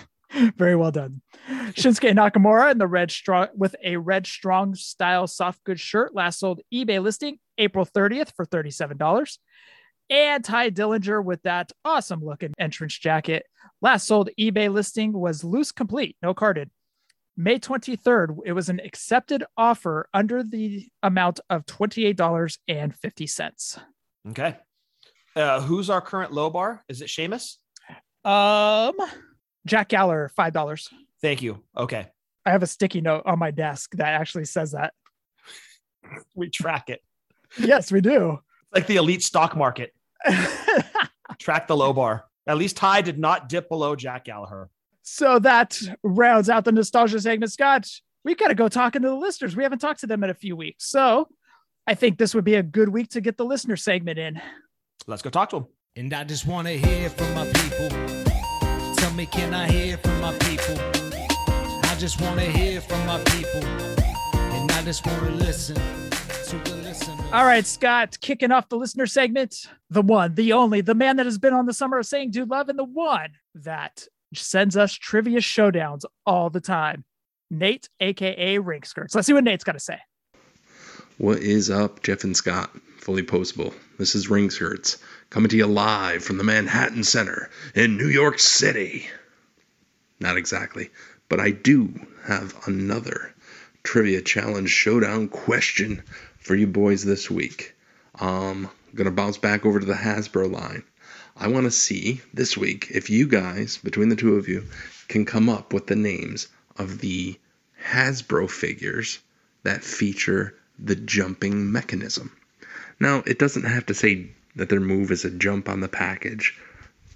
[0.55, 1.21] Very well done.
[1.71, 6.39] Shinsuke Nakamura in the red strong with a red strong style soft goods shirt last
[6.39, 9.37] sold eBay listing April 30th for $37.
[10.09, 13.45] And Tye Dillinger with that awesome looking entrance jacket.
[13.81, 16.69] Last sold eBay listing was loose complete, no carded.
[17.41, 23.79] May 23rd, it was an accepted offer under the amount of $28.50.
[24.29, 24.55] Okay.
[25.35, 26.83] Uh, who's our current low bar?
[26.87, 27.57] Is it Sheamus?
[28.23, 28.93] Um,
[29.65, 30.89] Jack Gallagher, $5.
[31.19, 31.63] Thank you.
[31.75, 32.05] Okay.
[32.45, 34.93] I have a sticky note on my desk that actually says that.
[36.35, 37.01] We track it.
[37.57, 38.37] yes, we do.
[38.71, 39.95] Like the elite stock market.
[41.39, 42.25] track the low bar.
[42.45, 44.69] At least Tye did not dip below Jack Gallagher.
[45.03, 47.87] So that rounds out the nostalgia segment, Scott.
[48.23, 49.55] We've got to go talking to the listeners.
[49.55, 50.87] We haven't talked to them in a few weeks.
[50.89, 51.27] So
[51.87, 54.39] I think this would be a good week to get the listener segment in.
[55.07, 55.67] Let's go talk to them.
[55.95, 57.89] And I just want to hear from my people.
[58.95, 60.77] Tell me, can I hear from my people?
[60.79, 63.65] I just want to hear from my people.
[63.65, 67.19] And I just want to listen to the listeners.
[67.33, 69.67] All right, Scott, kicking off the listener segment.
[69.89, 72.49] The one, the only, the man that has been on the summer of saying dude
[72.49, 77.03] love, and the one that sends us trivia showdowns all the time.
[77.49, 79.13] Nate, aka Ring Skirts.
[79.13, 79.99] Let's see what Nate's got to say.
[81.17, 82.71] What is up, Jeff and Scott?
[82.97, 83.73] Fully postable.
[83.97, 84.97] This is Ring Skirts
[85.29, 89.07] coming to you live from the Manhattan Center in New York City.
[90.19, 90.89] Not exactly,
[91.29, 91.93] but I do
[92.25, 93.33] have another
[93.83, 96.03] trivia challenge showdown question
[96.37, 97.75] for you boys this week.
[98.19, 100.83] Um, gonna bounce back over to the Hasbro line.
[101.41, 104.63] I want to see this week if you guys, between the two of you,
[105.07, 107.39] can come up with the names of the
[107.83, 109.17] Hasbro figures
[109.63, 112.31] that feature the jumping mechanism.
[112.99, 116.55] Now, it doesn't have to say that their move is a jump on the package.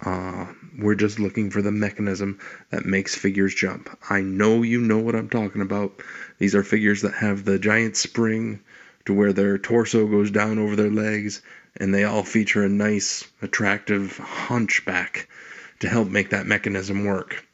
[0.04, 3.88] Uh, we're just looking for the mechanism that makes figures jump.
[4.10, 6.02] I know you know what I'm talking about.
[6.38, 8.58] These are figures that have the giant spring
[9.04, 11.42] to where their torso goes down over their legs,
[11.78, 15.28] and they all feature a nice, attractive hunchback
[15.80, 17.44] to help make that mechanism work.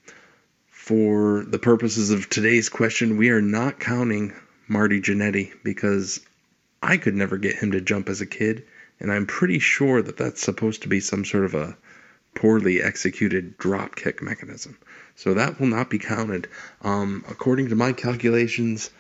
[0.71, 4.33] For the purposes of today's question, we are not counting
[4.69, 6.21] Marty Jannetty because
[6.83, 8.65] I could never get him to jump as a kid,
[8.99, 11.77] and I'm pretty sure that that's supposed to be some sort of a
[12.35, 14.77] poorly executed drop kick mechanism.
[15.15, 16.49] So that will not be counted.
[16.81, 18.91] Um, according to my calculations,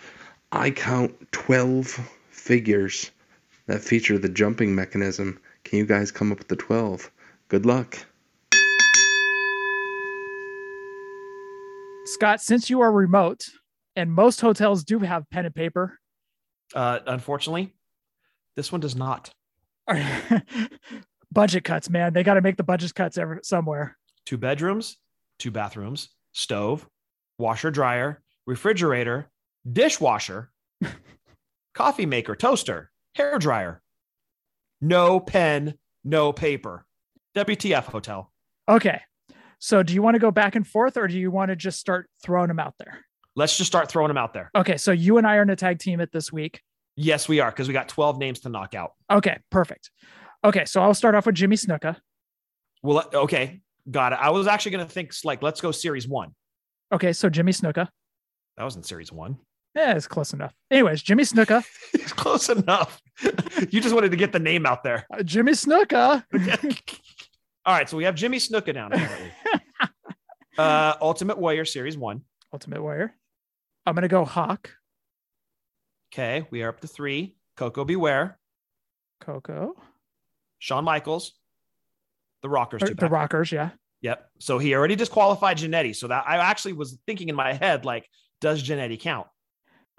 [0.50, 1.98] I count 12
[2.30, 3.10] figures
[3.72, 5.40] that feature the jumping mechanism.
[5.64, 7.10] Can you guys come up with the 12?
[7.48, 7.98] Good luck.
[12.04, 13.46] Scott, since you are remote
[13.96, 15.98] and most hotels do have pen and paper,
[16.74, 17.72] Uh, unfortunately,
[18.56, 19.30] this one does not.
[21.32, 22.12] budget cuts, man.
[22.12, 23.96] They got to make the budget cuts ever somewhere.
[24.26, 24.98] Two bedrooms,
[25.38, 26.86] two bathrooms, stove,
[27.38, 29.30] washer, dryer, refrigerator,
[29.70, 30.50] dishwasher,
[31.74, 33.82] coffee maker, toaster, hair dryer.
[34.80, 36.84] No pen, no paper.
[37.36, 38.32] WTF hotel.
[38.68, 39.00] Okay.
[39.58, 41.78] So do you want to go back and forth or do you want to just
[41.78, 42.98] start throwing them out there?
[43.36, 44.50] Let's just start throwing them out there.
[44.54, 44.76] Okay.
[44.76, 46.60] So you and I are in a tag team at this week.
[46.96, 48.92] Yes, we are because we got 12 names to knock out.
[49.10, 49.38] Okay.
[49.50, 49.90] Perfect.
[50.44, 50.64] Okay.
[50.64, 51.96] So I'll start off with Jimmy Snuka.
[52.82, 54.18] Well, okay, got it.
[54.20, 56.34] I was actually going to think like, let's go series one.
[56.92, 57.12] Okay.
[57.12, 57.88] So Jimmy Snuka.
[58.56, 59.38] That was in series one.
[59.74, 60.54] Yeah, it's close enough.
[60.70, 61.64] Anyways, Jimmy Snuka.
[61.94, 63.00] It's close enough.
[63.70, 65.06] you just wanted to get the name out there.
[65.12, 66.24] Uh, Jimmy Snuka.
[67.64, 68.92] All right, so we have Jimmy Snuka down.
[70.58, 72.22] Uh, Ultimate Warrior Series One.
[72.52, 73.14] Ultimate Warrior.
[73.86, 74.70] I'm going to go Hawk.
[76.12, 77.36] Okay, we are up to three.
[77.56, 78.38] Coco Beware,
[79.22, 79.74] Koko.
[80.58, 81.32] Shawn Michaels,
[82.42, 82.82] the Rockers.
[82.82, 83.08] Or the.
[83.08, 83.50] Rockers.
[83.50, 83.70] Yeah.
[84.02, 84.28] Yep.
[84.40, 85.96] So he already disqualified Jannetty.
[85.96, 88.06] So that I actually was thinking in my head, like,
[88.42, 89.28] does Jannetty count?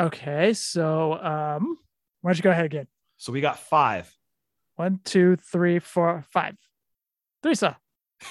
[0.01, 0.53] Okay.
[0.53, 1.77] So um,
[2.21, 2.88] why don't you go ahead again?
[3.17, 4.13] So we got five.
[4.75, 6.55] One, two, three, four, five.
[7.43, 7.78] Theresa.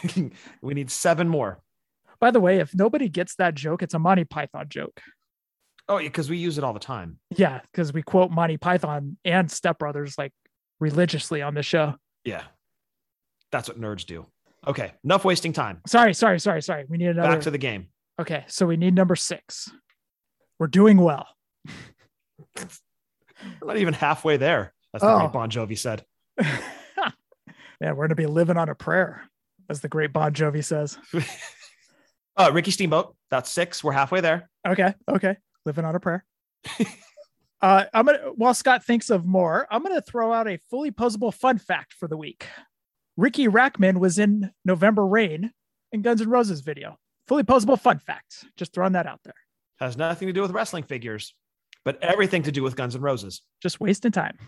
[0.62, 1.60] we need seven more.
[2.20, 5.00] By the way, if nobody gets that joke, it's a Monty Python joke.
[5.88, 7.18] Oh, yeah, because we use it all the time.
[7.36, 10.32] Yeah, because we quote Monty Python and Step Brothers like
[10.80, 11.94] religiously on the show.
[12.24, 12.42] Yeah.
[13.50, 14.26] That's what nerds do.
[14.66, 14.92] Okay.
[15.04, 15.80] Enough wasting time.
[15.86, 16.84] Sorry, sorry, sorry, sorry.
[16.88, 17.28] We need another.
[17.28, 17.88] Back to the game.
[18.20, 19.70] okay, so we need number six.
[20.58, 21.26] We're doing well.
[22.56, 24.72] We're not even halfway there.
[24.92, 25.18] That's the Oh.
[25.20, 26.04] great Bon Jovi said.
[27.80, 29.22] Man, we're gonna be living on a prayer,
[29.68, 30.98] as the great Bon Jovi says.
[32.34, 33.14] Uh, Ricky Steamboat.
[33.30, 33.84] That's six.
[33.84, 34.48] We're halfway there.
[34.66, 35.36] Okay, okay,
[35.66, 36.24] living on a prayer.
[37.60, 41.32] Uh, I'm gonna while Scott thinks of more, I'm gonna throw out a fully posable
[41.32, 42.48] fun fact for the week.
[43.16, 45.52] Riki Rachtman was in November Rain
[45.92, 46.96] in Guns N' Roses video.
[47.28, 48.46] Fully posable fun fact.
[48.56, 49.34] Just throwing that out there.
[49.78, 51.34] Has nothing to do with wrestling figures,
[51.84, 53.42] but everything to do with Guns N' Roses.
[53.62, 54.38] Just wasting time.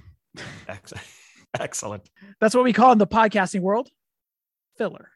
[0.69, 0.93] Ex-
[1.59, 2.09] Excellent.
[2.41, 3.89] That's what we call in the podcasting world
[4.77, 5.09] filler.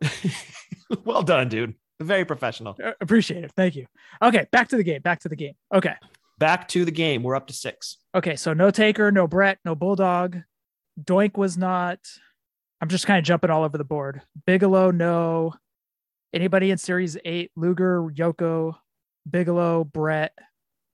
[1.04, 1.74] well done, dude.
[2.00, 2.76] Very professional.
[2.82, 3.52] Uh, Appreciate it.
[3.52, 3.86] Thank you.
[4.22, 5.02] Okay, back to the game.
[5.02, 5.54] Back to the game.
[5.72, 5.94] Okay.
[6.38, 7.22] Back to the game.
[7.22, 7.98] We're up to six.
[8.14, 8.36] Okay.
[8.36, 10.38] So no Taker, no Brett, no Bulldog.
[11.00, 11.98] Doink was not.
[12.80, 14.22] I'm just kind of jumping all over the board.
[14.46, 15.54] Bigelow, no.
[16.34, 17.52] Anybody in Series 8?
[17.54, 18.74] Luger, Yoko,
[19.30, 20.36] Bigelow, Brett,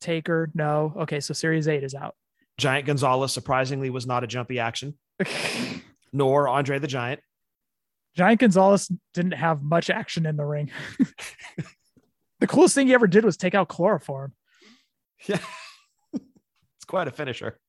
[0.00, 0.94] Taker, no.
[0.96, 1.20] Okay.
[1.20, 2.14] So Series 8 is out.
[2.56, 4.98] Giant Gonzalez surprisingly was not a jumpy action,
[6.12, 7.20] nor Andre the Giant.
[8.16, 10.70] Giant Gonzalez didn't have much action in the ring.
[12.40, 14.32] the coolest thing he ever did was take out chloroform.
[15.26, 15.38] Yeah.
[16.12, 17.60] it's quite a finisher.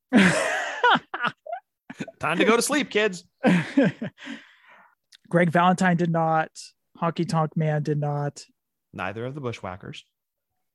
[2.19, 3.25] Time to go to sleep, kids.
[5.30, 6.49] Greg Valentine did not.
[6.99, 8.43] Honky Tonk Man did not.
[8.93, 10.03] Neither of the Bushwhackers.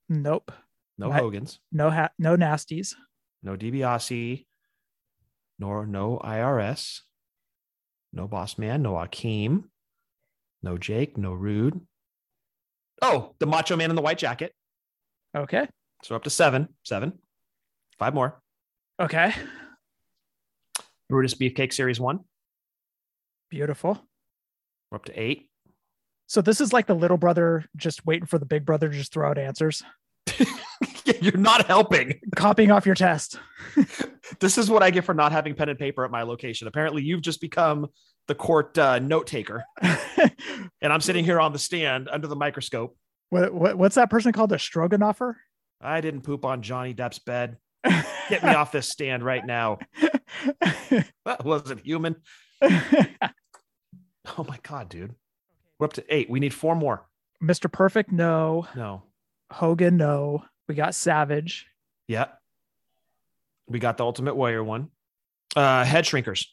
[0.09, 0.53] Nope.
[0.99, 1.21] No Right.
[1.21, 1.59] Hogans.
[1.73, 2.95] No ha- no nasties.
[3.43, 4.47] No DiBiase.
[5.59, 7.01] Nor no IRS.
[8.13, 8.83] No Boss Man.
[8.83, 9.65] No Akeem.
[10.63, 11.17] No Jake.
[11.19, 11.81] No Rude.
[13.03, 14.55] Oh, the Macho Man in the white jacket.
[15.37, 15.67] Okay.
[16.05, 16.69] So up to seven.
[16.85, 17.19] Seven.
[17.99, 18.41] Five more.
[19.01, 19.35] Okay.
[21.09, 22.21] Brutus Beefcake Series one.
[23.51, 24.01] Beautiful.
[24.91, 25.51] We're up to eight.
[26.27, 29.13] So this is like the little brother just waiting for the big brother to just
[29.13, 29.83] throw out answers,
[31.21, 32.21] You're not helping.
[32.37, 33.39] copying off your test.
[34.41, 36.67] This is what I get for not having pen and paper at my location.
[36.67, 37.89] Apparently, you've just become
[38.27, 40.33] the court uh, note taker, and
[40.83, 42.97] I'm sitting here on the stand under the microscope.
[43.29, 44.51] what, what what's that person called?
[44.53, 45.35] A Stroganoffer?
[45.81, 47.59] I didn't poop on Johnny Depp's bed.
[48.31, 49.79] Get me off this stand right now.
[51.27, 52.17] That wasn't human.
[52.63, 55.15] Oh my god, dude.
[55.79, 56.31] We're up to eight.
[56.31, 57.07] We need four more.
[57.43, 57.71] Mr.
[57.71, 58.67] Perfect, no.
[58.75, 59.03] No.
[59.51, 60.45] Hogan, no.
[60.69, 61.67] We got Savage.
[62.09, 62.27] Yeah.
[63.67, 64.91] We got the Ultimate Warrior one.
[65.57, 66.47] Uh, head shrinkers,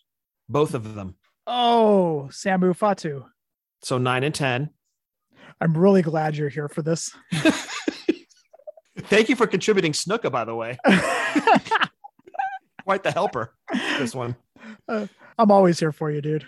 [0.47, 1.15] both of them.
[1.47, 3.25] Oh, Samu Fatu.
[3.83, 4.69] So nine and ten.
[5.59, 7.11] I'm really glad you're here for this.
[8.97, 10.77] Thank you for contributing Snuka, by the way.
[12.83, 13.55] Quite the helper.
[13.99, 14.35] This one.
[14.87, 16.45] I'm always here for you, dude.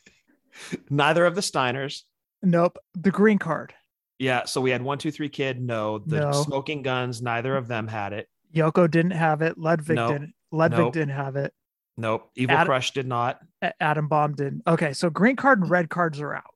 [0.90, 2.02] Neither of the Steiners.
[2.42, 2.78] Nope.
[2.94, 3.74] The green card.
[4.18, 4.44] Yeah.
[4.44, 5.60] So we had one, two, three kid.
[5.60, 5.98] No.
[5.98, 6.32] The No.
[6.32, 7.20] smoking guns.
[7.22, 8.28] Neither of them had it.
[8.54, 9.58] Yoko didn't have it.
[9.58, 10.34] Ludwig didn't.
[10.52, 10.92] Ludwig Nope.
[10.94, 11.52] didn't have it.
[11.98, 12.30] Nope.
[12.36, 13.40] Evil Adam- Crush did not.
[13.62, 14.62] A- Adam Bomb didn't.
[14.66, 16.54] Okay, so green card and red cards are out.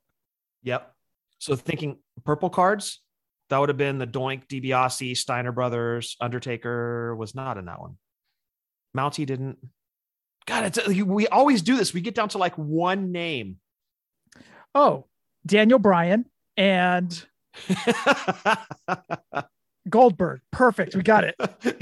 [0.63, 0.95] Yep.
[1.39, 3.01] So thinking purple cards,
[3.49, 7.97] that would have been the Doink, DiBiase, Steiner Brothers, Undertaker was not in that one.
[8.97, 9.59] Mountie didn't.
[10.47, 11.93] God, it's we always do this.
[11.95, 13.57] We get down to like one name.
[14.75, 15.07] Oh,
[15.47, 17.27] Daniel Bryan and
[19.89, 20.41] Goldberg.
[20.51, 20.95] Perfect.
[20.95, 21.35] We got it.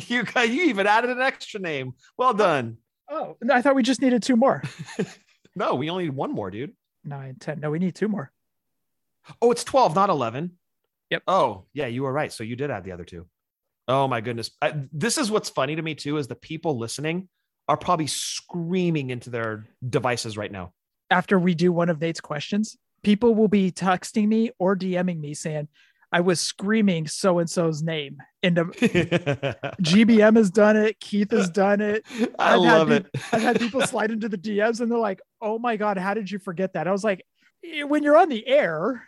[0.09, 1.93] you got you even added an extra name.
[2.17, 2.79] Well oh, done.
[3.11, 4.63] Oh, I thought we just needed two more.
[5.59, 6.73] No, we only need one more, dude.
[7.05, 7.59] Nine, ten.
[7.59, 8.31] No, we need two more.
[9.43, 10.53] Oh, it's 12, not 11.
[11.11, 11.23] Yep.
[11.27, 12.33] Oh, yeah, you were right.
[12.33, 13.27] So you did add the other two.
[13.89, 14.53] Oh my goodness.
[14.63, 17.29] I, this is what's funny to me too is the people listening
[17.67, 20.73] are probably screaming into their devices right now.
[21.11, 25.35] After we do one of Nate's questions, people will be texting me or DMing me
[25.35, 25.69] saying,
[26.11, 28.19] I was screaming so and so's name.
[28.43, 30.99] And GBM has done it.
[31.01, 32.05] Keith has done it.
[32.39, 33.07] I I've had love it.
[33.33, 36.31] I've had people slide into the DMs and they're like, "Oh my god, how did
[36.31, 37.27] you forget that?" I was like,
[37.63, 39.07] "Eh, "When you're on the air,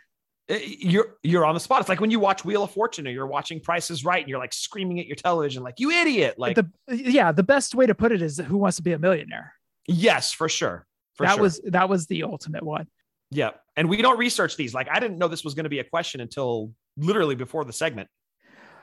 [0.49, 1.79] Eh, You're you're on the spot.
[1.79, 4.29] It's like when you watch Wheel of Fortune or you're watching Price is Right and
[4.29, 6.35] you're like screaming at your television, like you idiot.
[6.37, 8.99] Like the yeah, the best way to put it is Who Wants to Be a
[8.99, 9.53] Millionaire."
[9.87, 10.85] yes, for sure.
[11.15, 11.43] For that sure.
[11.43, 12.87] was that was the ultimate one.
[13.31, 13.51] Yeah.
[13.75, 14.73] And we don't research these.
[14.73, 17.73] Like I didn't know this was going to be a question until literally before the
[17.73, 18.09] segment.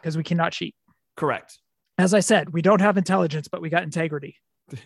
[0.01, 0.75] because we cannot cheat.
[1.17, 1.59] Correct.
[1.99, 4.37] As I said, we don't have intelligence, but we got integrity.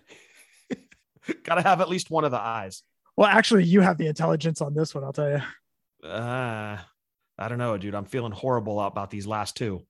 [1.44, 2.82] Got to have at least one of the eyes.
[3.16, 5.04] Well, actually, you have the intelligence on this one.
[5.04, 6.08] I'll tell you.
[6.08, 6.78] Uh,
[7.38, 7.94] I don't know, dude.
[7.94, 9.82] I'm feeling horrible about these last two.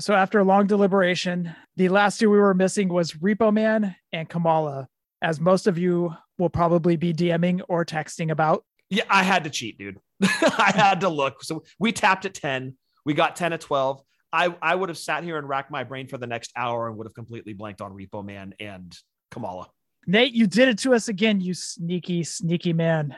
[0.00, 4.28] So after a long deliberation, the last two we were missing was Repo Man and
[4.28, 4.88] Kamala,
[5.20, 8.64] as most of you will probably be DMing or texting about.
[8.92, 9.98] Yeah, I had to cheat, dude.
[10.22, 11.42] I had to look.
[11.42, 12.76] So we tapped at 10.
[13.06, 14.02] We got 10 at 12.
[14.34, 16.98] I, I would have sat here and racked my brain for the next hour and
[16.98, 18.94] would have completely blanked on Repo Man and
[19.30, 19.68] Kamala.
[20.06, 23.16] Nate, you did it to us again, you sneaky, sneaky man.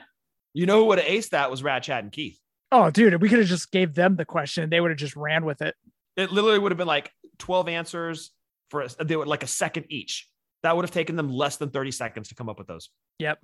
[0.53, 2.39] You know who would have aced that was Rad Chad and Keith.
[2.71, 4.71] Oh, dude, we could have just gave them the question.
[4.71, 5.75] They would have just ran with it.
[6.17, 8.31] It literally would have been like 12 answers,
[8.71, 10.29] for a, they were like a second each.
[10.65, 12.89] That would have taken them less than 30 seconds to come up with those.
[13.19, 13.39] Yep.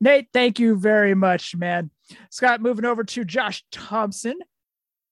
[0.00, 1.90] Nate, thank you very much, man.
[2.30, 4.38] Scott, moving over to Josh Thompson.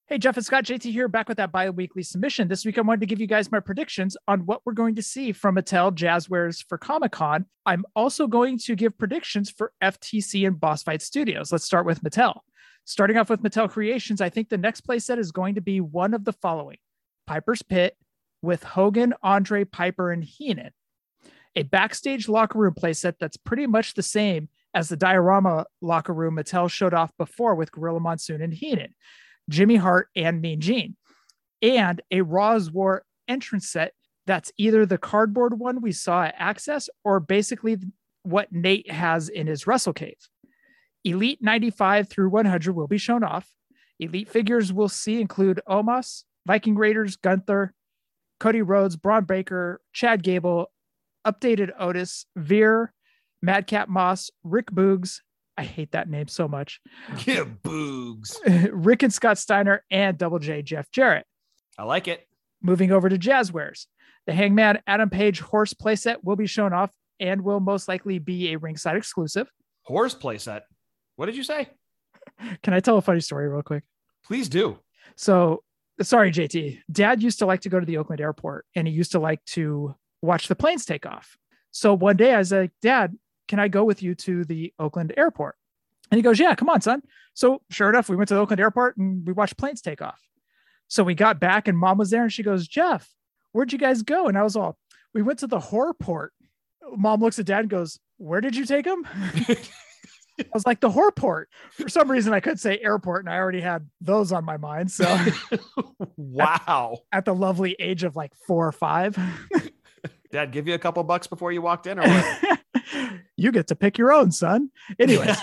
[0.07, 2.47] Hey, Jeff and Scott, JT here, back with that bi weekly submission.
[2.47, 5.01] This week, I wanted to give you guys my predictions on what we're going to
[5.01, 7.47] see from Mattel Jazzwares for Comic Con.
[7.65, 11.51] I'm also going to give predictions for FTC and Boss Fight Studios.
[11.51, 12.39] Let's start with Mattel.
[12.85, 16.13] Starting off with Mattel Creations, I think the next playset is going to be one
[16.13, 16.77] of the following
[17.27, 17.97] Piper's Pit
[18.41, 20.71] with Hogan, Andre, Piper, and Heenan
[21.55, 26.35] a backstage locker room playset that's pretty much the same as the diorama locker room
[26.35, 28.93] Mattel showed off before with Gorilla Monsoon and Heenan,
[29.49, 30.95] Jimmy Hart, and Mean Gene,
[31.61, 33.93] and a Raw's War entrance set
[34.27, 37.77] that's either the cardboard one we saw at Axxess or basically
[38.23, 40.17] what Nate has in his Wrestle Cave.
[41.03, 43.47] Elite 95 through 100 will be shown off.
[43.99, 47.73] Elite figures we'll see include Omos, Viking Raiders, Gunther,
[48.39, 50.71] Cody Rhodes, Bron Breakker, Chad Gable,
[51.25, 52.93] updated Otis, Veer,
[53.41, 55.19] Madcap Moss, Rick Boogs.
[55.57, 56.81] I hate that name so much.
[57.25, 58.37] Yeah, Boogs.
[58.73, 61.25] Rick and Scott Steiner and Double J Jeff Jarrett.
[61.77, 62.27] I like it.
[62.61, 63.85] Moving over to Jazzwares.
[64.27, 68.53] The Hangman Adam Page horse playset will be shown off and will most likely be
[68.53, 69.47] a ringside exclusive.
[69.83, 70.61] Horse playset.
[71.15, 71.69] What did you say?
[72.63, 73.83] Can I tell a funny story real quick?
[74.25, 74.79] Please do.
[75.15, 75.63] So,
[76.01, 76.79] sorry, JT.
[76.91, 79.43] Dad used to like to go to the Oakland airport and he used to like
[79.45, 79.95] to
[80.25, 81.37] watch the planes take off.
[81.71, 83.17] So one day I was like, Dad,
[83.47, 85.55] can I go with you to the Oakland airport?
[86.11, 87.01] And he goes, Yeah, come on, son.
[87.33, 90.21] So sure enough, we went to the Oakland airport and we watched planes take off.
[90.87, 93.09] So we got back and mom was there and she goes, Jeff,
[93.51, 94.27] where'd you guys go?
[94.27, 94.77] And I was all,
[95.13, 96.33] We went to the horror port.
[96.95, 99.05] Mom looks at dad and goes, Where did you take him?
[100.37, 101.49] I was like, The horror port.
[101.71, 104.91] For some reason, I could say airport and I already had those on my mind.
[104.91, 105.05] So
[106.17, 106.99] wow.
[107.11, 109.17] At, at the lovely age of like four or five.
[110.35, 112.59] Dad give you a couple bucks before you walked in or what?
[113.37, 114.69] you get to pick your own, son.
[114.99, 115.37] Anyways,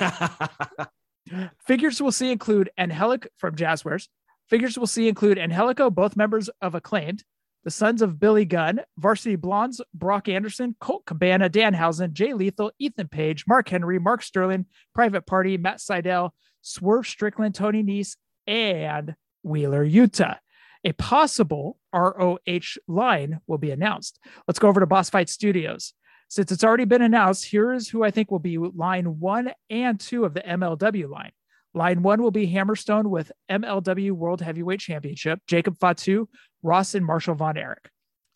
[1.67, 4.09] figures we'll see include Angelic from Jazzwares.
[4.51, 7.25] Figures we'll see include Angelico, both members of Acclaimed,
[7.65, 13.09] the sons of Billy Gunn, Varsity Blondes, Brock Anderson, Colt Cabana, Danhausen, Jay Lethal, Ethan
[13.09, 18.17] Page, Mark Henry, Mark Sterling, Private Party, Matt Sydal, Swerve Strickland, Tony Nese,
[18.47, 20.37] and Wheeler Yuta.
[20.85, 24.19] A possible ROH line will be announced.
[24.47, 25.95] Let's go over to Boss Fight Studios.
[26.29, 30.25] Since it's already been announced, here's who I think will be line one and two
[30.25, 31.33] of the MLW line.
[31.75, 36.29] Line one will be Hammerstone with MLW World Heavyweight Championship, Jacob Fatu,
[36.63, 37.89] Ross and Marshall Von Erich.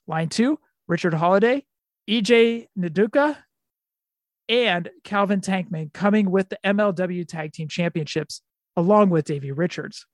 [0.07, 1.65] Line two, Richard Holliday,
[2.09, 3.37] EJ Nduka,
[4.49, 8.43] and Calvin Tankman coming with the MLW Tag Team Championships,
[8.77, 10.07] along with Davey Richards.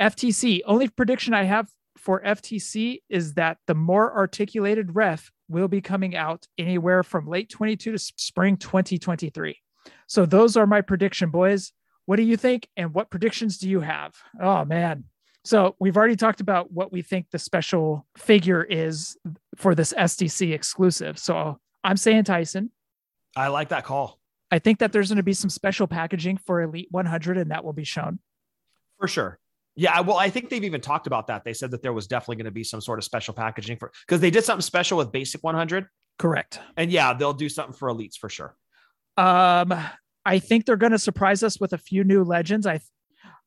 [0.00, 1.68] FTC, only prediction I have
[1.98, 7.48] for FTC is that the more articulated ref will be coming out anywhere from late
[7.48, 9.58] 22 to spring 2023.
[10.06, 11.72] So those are my prediction, boys.
[12.06, 12.68] What do you think?
[12.76, 14.14] And what predictions do you have?
[14.40, 15.04] Oh, man.
[15.44, 19.16] So we've already talked about what we think the special figure is
[19.56, 21.18] for this SDC exclusive.
[21.18, 22.70] So I'm saying Tyson.
[23.36, 24.18] I like that call.
[24.50, 27.64] I think that there's going to be some special packaging for Elite 100, and that
[27.64, 28.18] will be shown.
[28.98, 29.38] For sure.
[29.78, 31.44] Yeah, well, I think they've even talked about that.
[31.44, 33.92] They said that there was definitely going to be some sort of special packaging for
[34.04, 35.86] because they did something special with Basic 100.
[36.18, 36.58] Correct.
[36.76, 38.56] And yeah, they'll do something for Elites for sure.
[39.16, 39.72] Um,
[40.26, 42.66] I think they're going to surprise us with a few new legends.
[42.66, 42.80] I,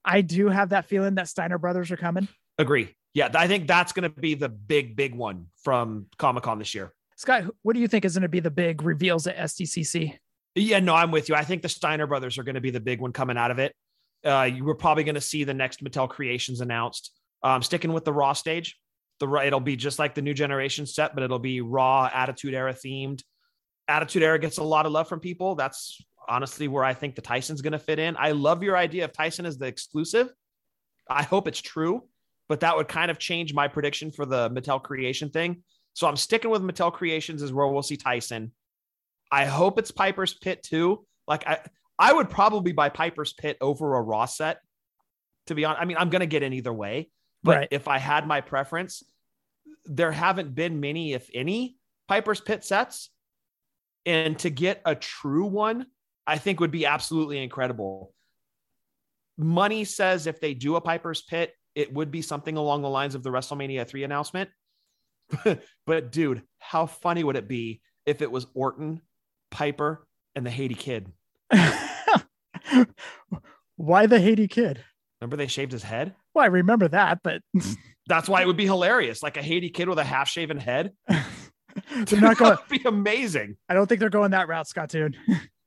[0.06, 2.30] I do have that feeling that Steiner brothers are coming.
[2.58, 2.96] Agree.
[3.14, 6.74] Yeah, I think that's going to be the big, big one from Comic Con this
[6.74, 6.94] year.
[7.18, 10.18] Scott, what do you think is going to be the big reveals at SDCC?
[10.56, 11.36] Yeah, no, I'm with you.
[11.36, 13.60] I think the Steiner brothers are going to be the big one coming out of
[13.60, 13.76] it.
[14.26, 17.12] Uh, you were probably going to see the next Mattel Creations announced.
[17.44, 18.78] Um, sticking with the Raw stage,
[19.20, 22.74] the it'll be just like the new generation set, but it'll be Raw Attitude Era
[22.74, 23.24] themed.
[23.88, 25.56] Attitude Era gets a lot of love from people.
[25.56, 28.16] That's honestly where I think the Tyson's going to fit in.
[28.18, 30.30] I love your idea of Tyson as the exclusive.
[31.10, 32.04] I hope it's true,
[32.48, 35.64] but that would kind of change my prediction for the Mattel Creation thing.
[35.94, 38.54] So I'm sticking with Mattel Creations as where we'll see Tyson.
[39.32, 41.06] I hope it's Piper's Pit too.
[41.28, 41.60] Like I,
[42.02, 44.60] I would probably buy Piper's Pit over a Raw set.
[45.46, 47.12] To be honest, I mean, I'm going to get in either way.
[47.44, 47.68] But right.
[47.70, 49.04] if I had my preference,
[49.86, 51.78] there haven't been many, if any,
[52.08, 53.12] Piper's Pit sets.
[54.08, 55.86] And to get a true one,
[56.26, 58.14] I think would be absolutely incredible.
[59.38, 63.14] Money says if they do a Piper's Pit, it would be something along the lines
[63.14, 64.50] of the WrestleMania 3 announcement.
[65.86, 69.02] but dude, how funny would it be if it was Orton,
[69.52, 71.12] Piper, and the Haiti Kid?
[73.76, 74.84] Why the Haiti kid?
[75.20, 76.16] Remember they shaved his head?
[76.34, 77.42] Well, I remember that, but
[78.08, 79.22] that's why it would be hilarious.
[79.22, 80.94] Like a Haiti kid with a half shaven head.
[81.08, 82.52] They're not going.
[82.52, 83.56] That'd be amazing.
[83.70, 85.16] I don't think they're going that route, Scott Toon.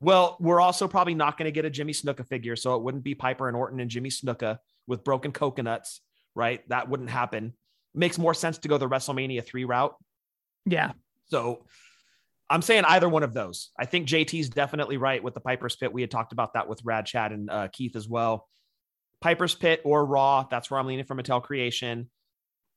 [0.01, 3.05] Well, we're also probably not going to get a Jimmy Snuka figure, so it wouldn't
[3.05, 6.03] be Piper and Orton and Jimmy Snuka with broken coconuts,
[6.35, 6.67] right?
[6.69, 7.55] That wouldn't happen.
[7.95, 9.95] Makes more sense to go the WrestleMania three route.
[10.67, 10.93] yeah.
[11.27, 11.65] So
[12.51, 13.71] I'm saying either one of those.
[13.79, 15.93] I think JT's definitely right with the Piper's Pit.
[15.93, 18.49] We had talked about that with Rad Chad and uh, Keith as well.
[19.21, 20.47] Piper's Pit or Raw.
[20.51, 22.11] That's where I'm leaning for Mattel Creation.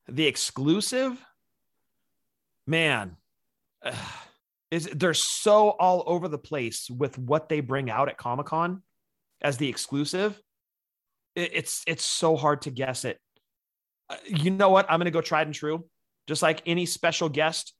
[0.07, 1.21] The exclusive,
[2.65, 3.17] man,
[4.71, 8.81] is they're so all over the place with what they bring out at Comic Con
[9.41, 10.41] as the exclusive.
[11.35, 13.19] It, it's it's so hard to guess it.
[14.09, 14.85] Uh, you know what?
[14.89, 15.85] I'm gonna go tried and true.
[16.27, 17.73] Just like any special guest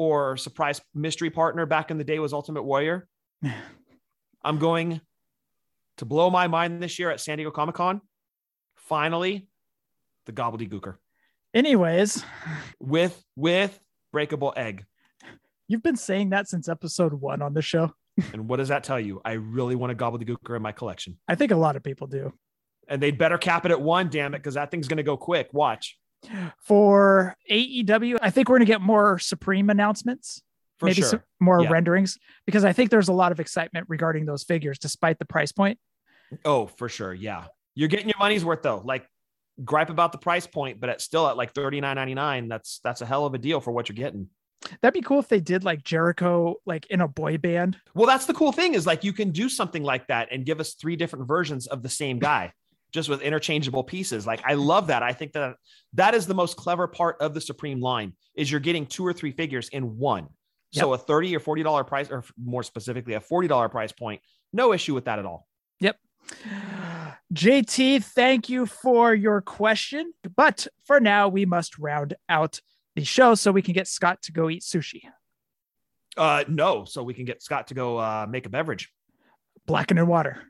[0.00, 3.06] or surprise mystery partner back in the day was Ultimate Warrior.
[4.42, 5.02] I'm going
[5.98, 8.00] to blow my mind this year at San Diego Comic Con.
[8.76, 9.46] Finally,
[10.24, 10.94] the Gobbledy Gooker
[11.52, 12.24] Anyways,
[12.80, 13.78] with with
[14.10, 14.86] breakable egg.
[15.68, 17.92] you've been saying that since episode one on the show.
[18.32, 19.20] And what does that tell you?
[19.22, 21.18] I really want a Gobbledy Gooker in my collection.
[21.28, 22.32] I think a lot of people do.
[22.88, 25.50] And they'd better cap it at one, damn it, because that thing's gonna go quick.
[25.52, 25.98] Watch.
[26.58, 30.42] For AEW, I think we're going to get more Supreme announcements,
[30.78, 31.08] For maybe sure.
[31.10, 31.70] some more Yeah.
[31.70, 35.52] renderings, because I think there's a lot of excitement regarding those figures, despite the price
[35.52, 35.78] point.
[36.44, 37.12] Oh, for sure.
[37.12, 37.46] Yeah.
[37.74, 38.82] You're getting your money's worth though.
[38.84, 39.06] Like
[39.64, 42.48] gripe about the price point, but it's still at like $39.99.
[42.48, 44.28] That's that's a hell of a deal for what you're getting.
[44.82, 47.78] That'd be cool if they did like Jericho, like in a boy band.
[47.94, 50.60] Well, that's the cool thing is like you can do something like that and give
[50.60, 52.52] us three different versions of the same guy,
[52.92, 54.26] just with interchangeable pieces.
[54.26, 55.02] Like I love that.
[55.02, 55.56] I think that
[55.94, 59.12] that is the most clever part of the Supreme line is you're getting two or
[59.12, 60.28] three figures in one.
[60.72, 64.20] So a 30 or 40 dollar price, or more specifically a 40 dollar price point,
[64.52, 65.46] no issue with that at all.
[65.80, 65.96] Yep.
[67.34, 70.12] JT, thank you for your question.
[70.36, 72.60] But for now, we must round out
[72.94, 75.02] the show so we can get Scott to go eat sushi.
[76.16, 78.92] Uh, no, so we can get Scott to go uh, make a beverage.
[79.66, 80.42] Blacken and water.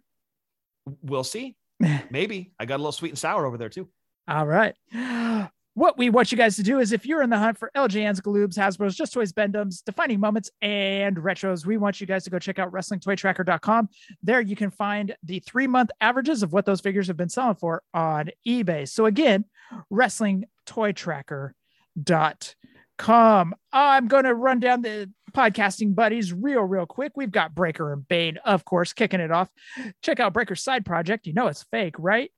[1.03, 1.57] We'll see.
[2.11, 3.89] Maybe I got a little sweet and sour over there too.
[4.29, 4.75] All right.
[5.75, 8.21] What we want you guys to do is if you're in the hunt for LJNs,
[8.23, 12.41] Galoobs, Hasbro's, Just Toys, Bend-Ems, Defining Moments, and Retros, we want you guys to go
[12.41, 13.89] check out WrestlingToyTracker.com.
[14.21, 17.55] There you can find the three month averages of what those figures have been selling
[17.55, 18.89] for on eBay.
[18.89, 19.45] So again,
[19.93, 21.55] WrestlingToyTracker.com.
[23.09, 27.13] I'm going to run down the podcasting buddies real, real quick.
[27.17, 29.49] We've got Breaker and Bane, of course, kicking it off.
[30.03, 31.27] Check out Breaker's side project.
[31.27, 32.31] You know it's fake, right?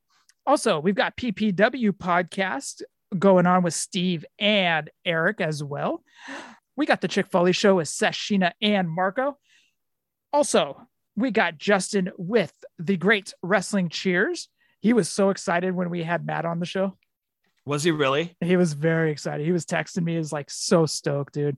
[0.46, 2.82] Also, we've got PPW podcast
[3.18, 6.02] going on with Steve and Eric as well.
[6.76, 9.38] We got the Chick Foley show with Seth, Sheena, and Marco.
[10.32, 14.48] Also, we got Justin with the great wrestling cheers.
[14.80, 16.96] He was so excited when we had Matt on the show.
[17.64, 18.36] Was he really?
[18.40, 19.46] He was very excited.
[19.46, 20.12] He was texting me.
[20.12, 21.56] He was like so stoked, dude.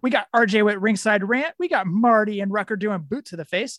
[0.00, 1.54] We got RJ with Ringside Rant.
[1.58, 3.78] We got Marty and Rucker doing boot to the face.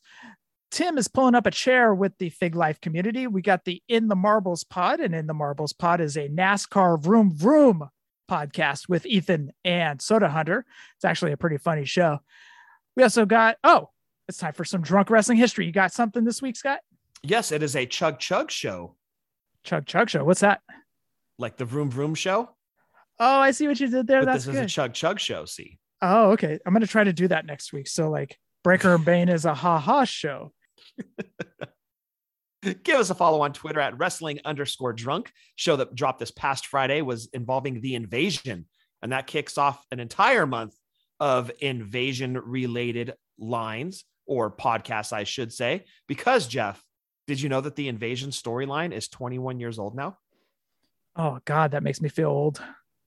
[0.71, 3.27] Tim is pulling up a chair with the Fig Life community.
[3.27, 6.99] We got the In the Marbles Pod, and In the Marbles Pod is a NASCAR
[6.99, 7.89] Vroom Vroom
[8.31, 10.65] podcast with Ethan and Soda Hunter.
[10.95, 12.19] It's actually a pretty funny show.
[12.95, 13.89] We also got, oh,
[14.27, 15.65] it's time for some drunk wrestling history.
[15.65, 16.79] You got something this week, Scott?
[17.21, 18.95] Yes, it is a chug chug show,
[19.63, 20.23] Chug Chug Show.
[20.23, 20.61] What's that?
[21.37, 22.49] Like the Vroom Vroom show.
[23.19, 24.21] Oh, I see what you did there.
[24.21, 24.65] But That's this is good.
[24.65, 25.45] a chug chug show.
[25.45, 26.59] See, Oh, okay.
[26.65, 27.87] I'm gonna try to do that next week.
[27.87, 30.51] So like Breaker Bane is a ha ha show.
[32.83, 35.31] give us a follow on Twitter at wrestling underscore drunk.
[35.55, 38.65] Show that dropped this past Friday was involving the invasion,
[39.01, 40.75] and that kicks off an entire month
[41.19, 45.85] of invasion related lines or podcasts, I should say.
[46.07, 46.81] Because Jeff,
[47.27, 50.17] did you know that the invasion storyline is 21 years old now?
[51.15, 52.61] Oh God, that makes me feel old.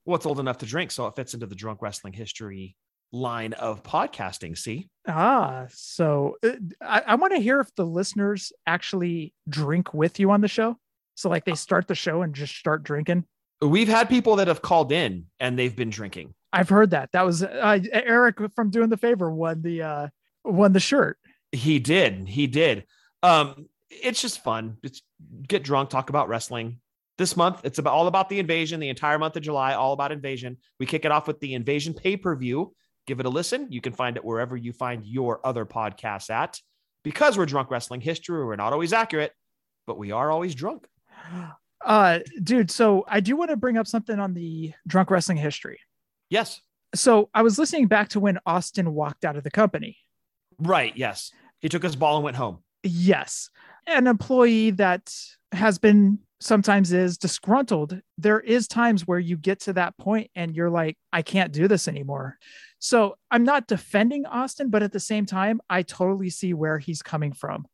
[0.05, 2.77] Well, it's old enough to drink, so it fits into the drunk wrestling history
[3.13, 4.57] line of podcasting.
[4.59, 6.51] See, Ah, so uh,
[6.81, 10.77] I, I want to hear if the listeners actually drink with you on the show.
[11.15, 13.25] So like they start the show and just start drinking.
[13.63, 16.35] we've had people that have called in and they've been drinking.
[16.53, 17.11] I've heard that.
[17.13, 20.09] That was uh, Eric from doing the favor won the uh
[20.45, 21.19] won the shirt.
[21.53, 22.29] He did.
[22.29, 22.85] He did.
[23.23, 24.77] Um, it's just fun.
[24.83, 25.01] It's
[25.49, 26.81] get drunk, talk about wrestling.
[27.19, 28.79] This month, it's about all about the invasion.
[28.79, 30.59] The entire month of July, all about invasion.
[30.79, 32.75] We kick it off with the invasion pay per view.
[33.07, 33.69] Give it a listen.
[33.71, 36.61] You can find it wherever you find your other podcasts at.
[37.05, 39.33] Because we're drunk wrestling history, we're not always accurate,
[39.87, 40.87] but we are always drunk.
[41.85, 45.79] Uh dude, so I do want to bring up something on the drunk wrestling history.
[46.31, 46.61] Yes.
[46.95, 49.99] So I was listening back to when Austin walked out of the company.
[50.59, 50.97] Right.
[50.97, 51.31] Yes.
[51.61, 52.59] He took his ball and went home.
[52.83, 53.51] Yes.
[53.87, 55.15] An employee that
[55.53, 60.55] has been sometimes is disgruntled, there is times where you get to that point and
[60.55, 62.39] you're like, I can't do this anymore.
[62.79, 67.03] So I'm not defending Austin, but at the same time, I totally see where he's
[67.03, 67.67] coming from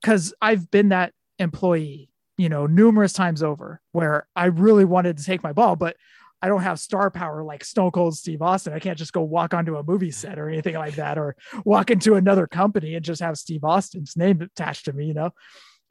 [0.00, 5.24] because I've been that employee, you know, numerous times over where I really wanted to
[5.24, 5.96] take my ball, but
[6.44, 8.72] I don't have star power like Stone Cold Steve Austin.
[8.72, 11.92] I can't just go walk onto a movie set or anything like that, or walk
[11.92, 15.30] into another company and just have Steve Austin's name attached to me, you know?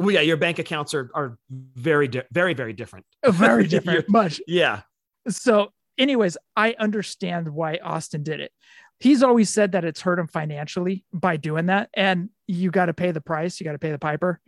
[0.02, 3.06] Well, yeah, your bank accounts are are very di- very very different.
[3.26, 4.42] Very different, much.
[4.48, 4.82] Yeah.
[5.30, 8.52] So, anyways, I understand why Austin did it.
[9.00, 12.94] He's always said that it's hurt him financially by doing that, and you got to
[12.94, 13.60] pay the price.
[13.60, 14.40] You got to pay the piper.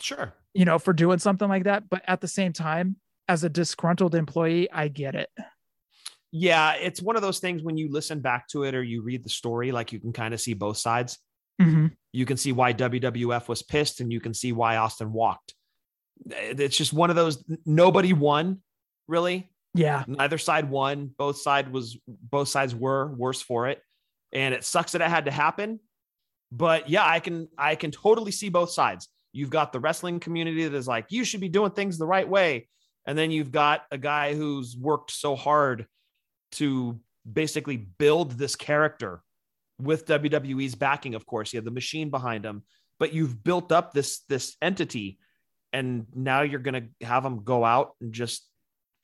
[0.00, 0.34] Sure.
[0.54, 1.88] You know, for doing something like that.
[1.88, 2.96] But at the same time,
[3.28, 5.30] as a disgruntled employee, I get it.
[6.30, 9.22] Yeah, it's one of those things when you listen back to it or you read
[9.22, 11.18] the story, like you can kind of see both sides.
[11.60, 11.88] Mm-hmm.
[12.12, 15.54] You can see why WWF was pissed and you can see why Austin walked.
[16.26, 18.60] It's just one of those nobody won,
[19.08, 19.50] really.
[19.74, 20.04] Yeah.
[20.06, 21.10] Neither side won.
[21.16, 23.80] Both side was both sides were worse for it.
[24.32, 25.80] And it sucks that it had to happen.
[26.50, 29.08] But yeah, I can I can totally see both sides.
[29.32, 32.28] You've got the wrestling community that is like, you should be doing things the right
[32.28, 32.68] way.
[33.06, 35.86] And then you've got a guy who's worked so hard
[36.52, 37.00] to
[37.30, 39.22] basically build this character
[39.82, 41.52] with WWE's backing, of course.
[41.52, 42.62] You have the machine behind him,
[42.98, 45.18] but you've built up this this entity,
[45.72, 48.48] and now you're gonna have them go out and just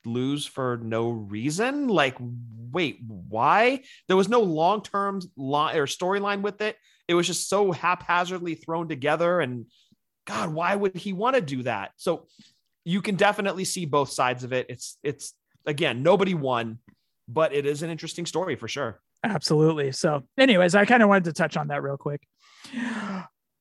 [0.05, 1.87] lose for no reason.
[1.87, 2.17] Like,
[2.71, 3.83] wait, why?
[4.07, 6.77] There was no long term line or storyline with it.
[7.07, 9.65] It was just so haphazardly thrown together, and
[10.25, 11.91] God, why would he want to do that?
[11.97, 12.27] So
[12.85, 14.67] you can definitely see both sides of it.
[14.69, 15.33] It's it's
[15.65, 16.79] again, nobody won,
[17.27, 19.01] but it is an interesting story for sure.
[19.23, 19.91] Absolutely.
[19.91, 22.21] So, anyways, I kind of wanted to touch on that real quick.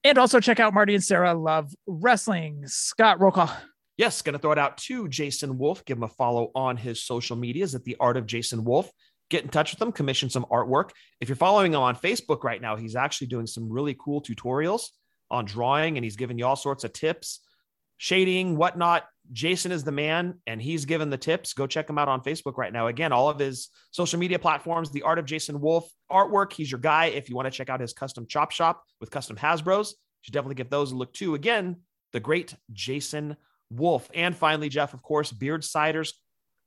[0.04, 2.62] And also check out Marty and Sarah Love Wrestling.
[2.66, 3.50] Scott, roll call.
[3.96, 5.84] Yes, going to throw it out to Jason Wolf.
[5.84, 8.88] Give him a follow on his social medias at the Art of Jason Wolf.
[9.28, 10.90] Get in touch with him, commission some artwork.
[11.20, 14.84] If you're following him on Facebook right now, he's actually doing some really cool tutorials
[15.30, 17.40] on drawing and he's giving you all sorts of tips,
[17.98, 19.04] shading, whatnot.
[19.32, 21.52] Jason is the man and he's given the tips.
[21.52, 22.86] Go check him out on Facebook right now.
[22.86, 26.52] Again, all of his social media platforms, The Art of Jason Wolf artwork.
[26.52, 27.06] He's your guy.
[27.06, 30.34] If you want to check out his custom chop shop with custom Hasbros, you should
[30.34, 31.34] definitely give those a look too.
[31.34, 31.76] Again,
[32.12, 33.36] the great Jason
[33.70, 34.08] Wolf.
[34.14, 36.14] And finally, Jeff, of course, Beard Ciders.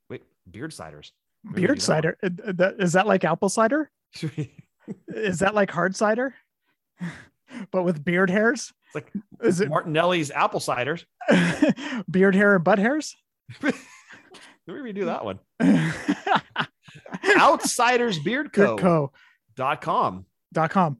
[0.08, 1.10] Wait, Beard Ciders.
[1.54, 2.16] Beard cider.
[2.22, 3.90] Is that like apple cider?
[5.08, 6.34] is that like hard cider?
[7.72, 8.72] but with beard hairs?
[8.94, 9.12] It's like
[9.42, 11.04] is it Martinelli's apple ciders?
[12.10, 13.16] beard hair and butt hairs?
[13.62, 13.74] Let
[14.66, 15.38] me redo that one.
[17.36, 18.76] Outsiders Beard Co.
[18.76, 19.12] Co.
[19.56, 20.26] Dot com.
[20.52, 20.98] Dot com.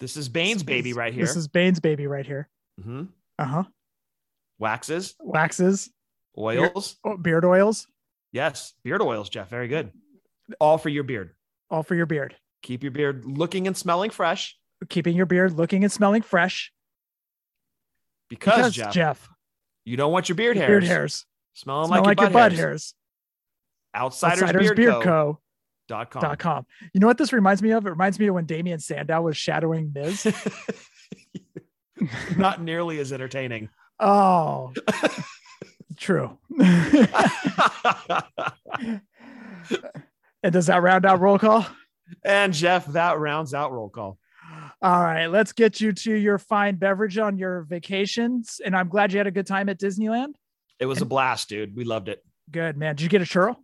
[0.00, 1.24] This is Bane's baby right here.
[1.24, 2.48] This is Bane's baby right here.
[2.80, 3.04] mm-hmm.
[3.38, 3.64] Uh huh.
[4.58, 5.90] waxes, Waxes,
[6.36, 6.96] oils.
[7.04, 7.86] oh, beard oils,
[8.32, 9.48] Yes, beard oils, Jeff.
[9.48, 9.92] Very good.
[10.60, 11.34] All for your beard.
[11.70, 12.34] all for your beard.
[12.62, 14.56] Keep your beard looking and smelling fresh.
[14.88, 16.72] Keeping your beard looking and smelling fresh.
[18.28, 19.28] Because, Because Jeff, Jeff,
[19.84, 21.24] you don't want your beard hairs, beard hairs
[21.54, 22.60] smelling smell like, like, your butt, hairs.
[22.60, 22.94] hairs.
[23.96, 25.02] Outsiders, Outsiders Beard, Beard Co.
[25.02, 25.40] Co.
[25.88, 26.20] Dot com.
[26.20, 26.66] dot com.
[26.92, 27.86] You know what this reminds me of?
[27.86, 30.26] It reminds me of when Damien Sandow was shadowing Miz.
[32.36, 33.70] Not nearly as entertaining.
[33.98, 34.72] oh,
[35.96, 36.38] true.
[36.60, 37.08] and
[40.52, 41.66] does that round out roll call?
[42.24, 44.18] and Jeff, that rounds out roll call.
[44.80, 48.60] All right, let's get you to your fine beverage on your vacations.
[48.64, 50.34] And I'm glad you had a good time at Disneyland.
[50.78, 51.74] It was a blast, dude.
[51.74, 52.24] We loved it.
[52.50, 52.94] Good man.
[52.94, 53.56] Did you get a churro?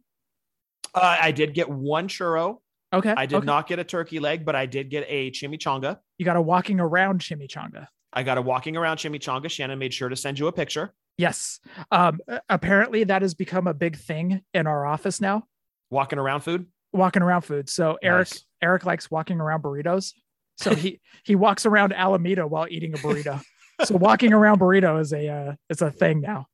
[0.92, 2.58] Uh, I did get one churro.
[2.92, 3.14] Okay.
[3.16, 3.46] I did okay.
[3.46, 5.98] not get a turkey leg, but I did get a chimichanga.
[6.18, 7.86] You got a walking around chimichanga.
[8.12, 9.50] I got a walking around chimichanga.
[9.50, 10.94] Shannon made sure to send you a picture.
[11.16, 11.60] Yes.
[11.90, 15.44] Um, apparently that has become a big thing in our office now.
[15.90, 16.66] Walking around food.
[16.92, 17.68] Walking around food.
[17.68, 18.44] So Eric Nice.
[18.62, 20.12] Eric likes walking around burritos.
[20.56, 23.40] So he he walks around Alameda while eating a burrito.
[23.84, 26.46] so walking around burrito is a uh, it's a thing now.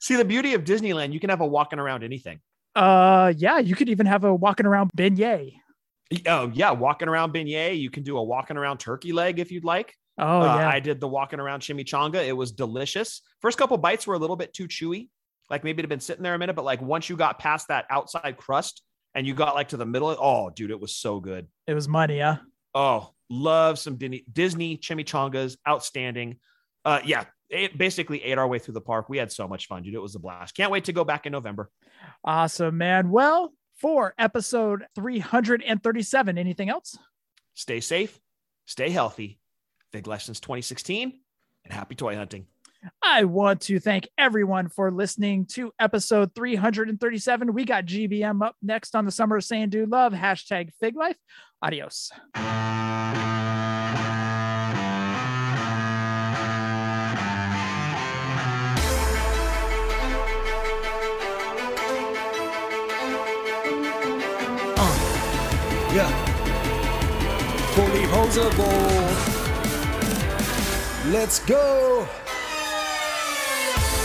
[0.00, 2.40] See the beauty of Disneyland, you can have a walking around anything.
[2.74, 5.52] Uh yeah, you could even have a walking around beignet.
[6.26, 7.78] Oh yeah, walking around beignet.
[7.80, 9.94] You can do a walking around turkey leg if you'd like.
[10.18, 10.68] Oh Uh, yeah.
[10.68, 12.26] I did the walking around chimichanga.
[12.26, 13.22] It was delicious.
[13.40, 15.08] First couple bites were a little bit too chewy.
[15.48, 17.68] Like maybe it had been sitting there a minute, but like once you got past
[17.68, 18.82] that outside crust
[19.14, 21.46] and you got like to the middle, oh dude, it was so good.
[21.66, 22.36] it was money, yeah.
[22.76, 25.56] Oh, love some Disney, Disney chimichangas.
[25.66, 26.36] Outstanding.
[26.84, 29.08] Uh, yeah, ate, basically ate our way through the park.
[29.08, 29.94] We had so much fun, dude.
[29.94, 30.54] It was a blast.
[30.54, 31.70] Can't wait to go back in November.
[32.22, 33.10] Awesome, man.
[33.10, 36.98] Well, for episode 337, anything else?
[37.54, 38.20] Stay safe,
[38.66, 39.40] stay healthy.
[39.90, 41.18] Big Lessons 2016
[41.64, 42.46] and happy toy hunting.
[43.02, 47.52] I want to thank everyone for listening to episode 337.
[47.52, 50.12] We got GBM up next on the Summer of Saying Dude Love.
[50.12, 51.16] Hashtag Fig Life.
[51.62, 52.10] Adios.
[65.94, 66.10] Yeah.
[67.72, 68.06] Fully.
[71.10, 72.06] Let's go.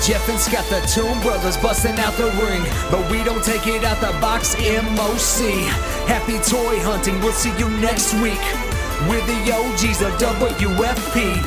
[0.01, 2.63] Jeff and Scott, the Tomb Brothers, busting out the ring.
[2.89, 5.53] But we don't take it out the box, MOC.
[6.09, 8.41] Happy toy hunting, we'll see you next week.
[9.05, 11.37] We're the OGs of WFP.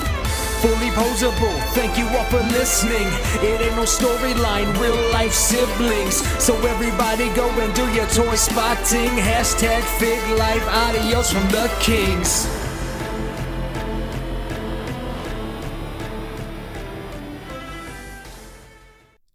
[0.62, 3.08] Fully posable, thank you all for listening.
[3.42, 6.22] It ain't no storyline, real life siblings.
[6.40, 9.10] So everybody go and do your toy spotting.
[9.18, 12.46] Hashtag Fig Life, adios from the Kings.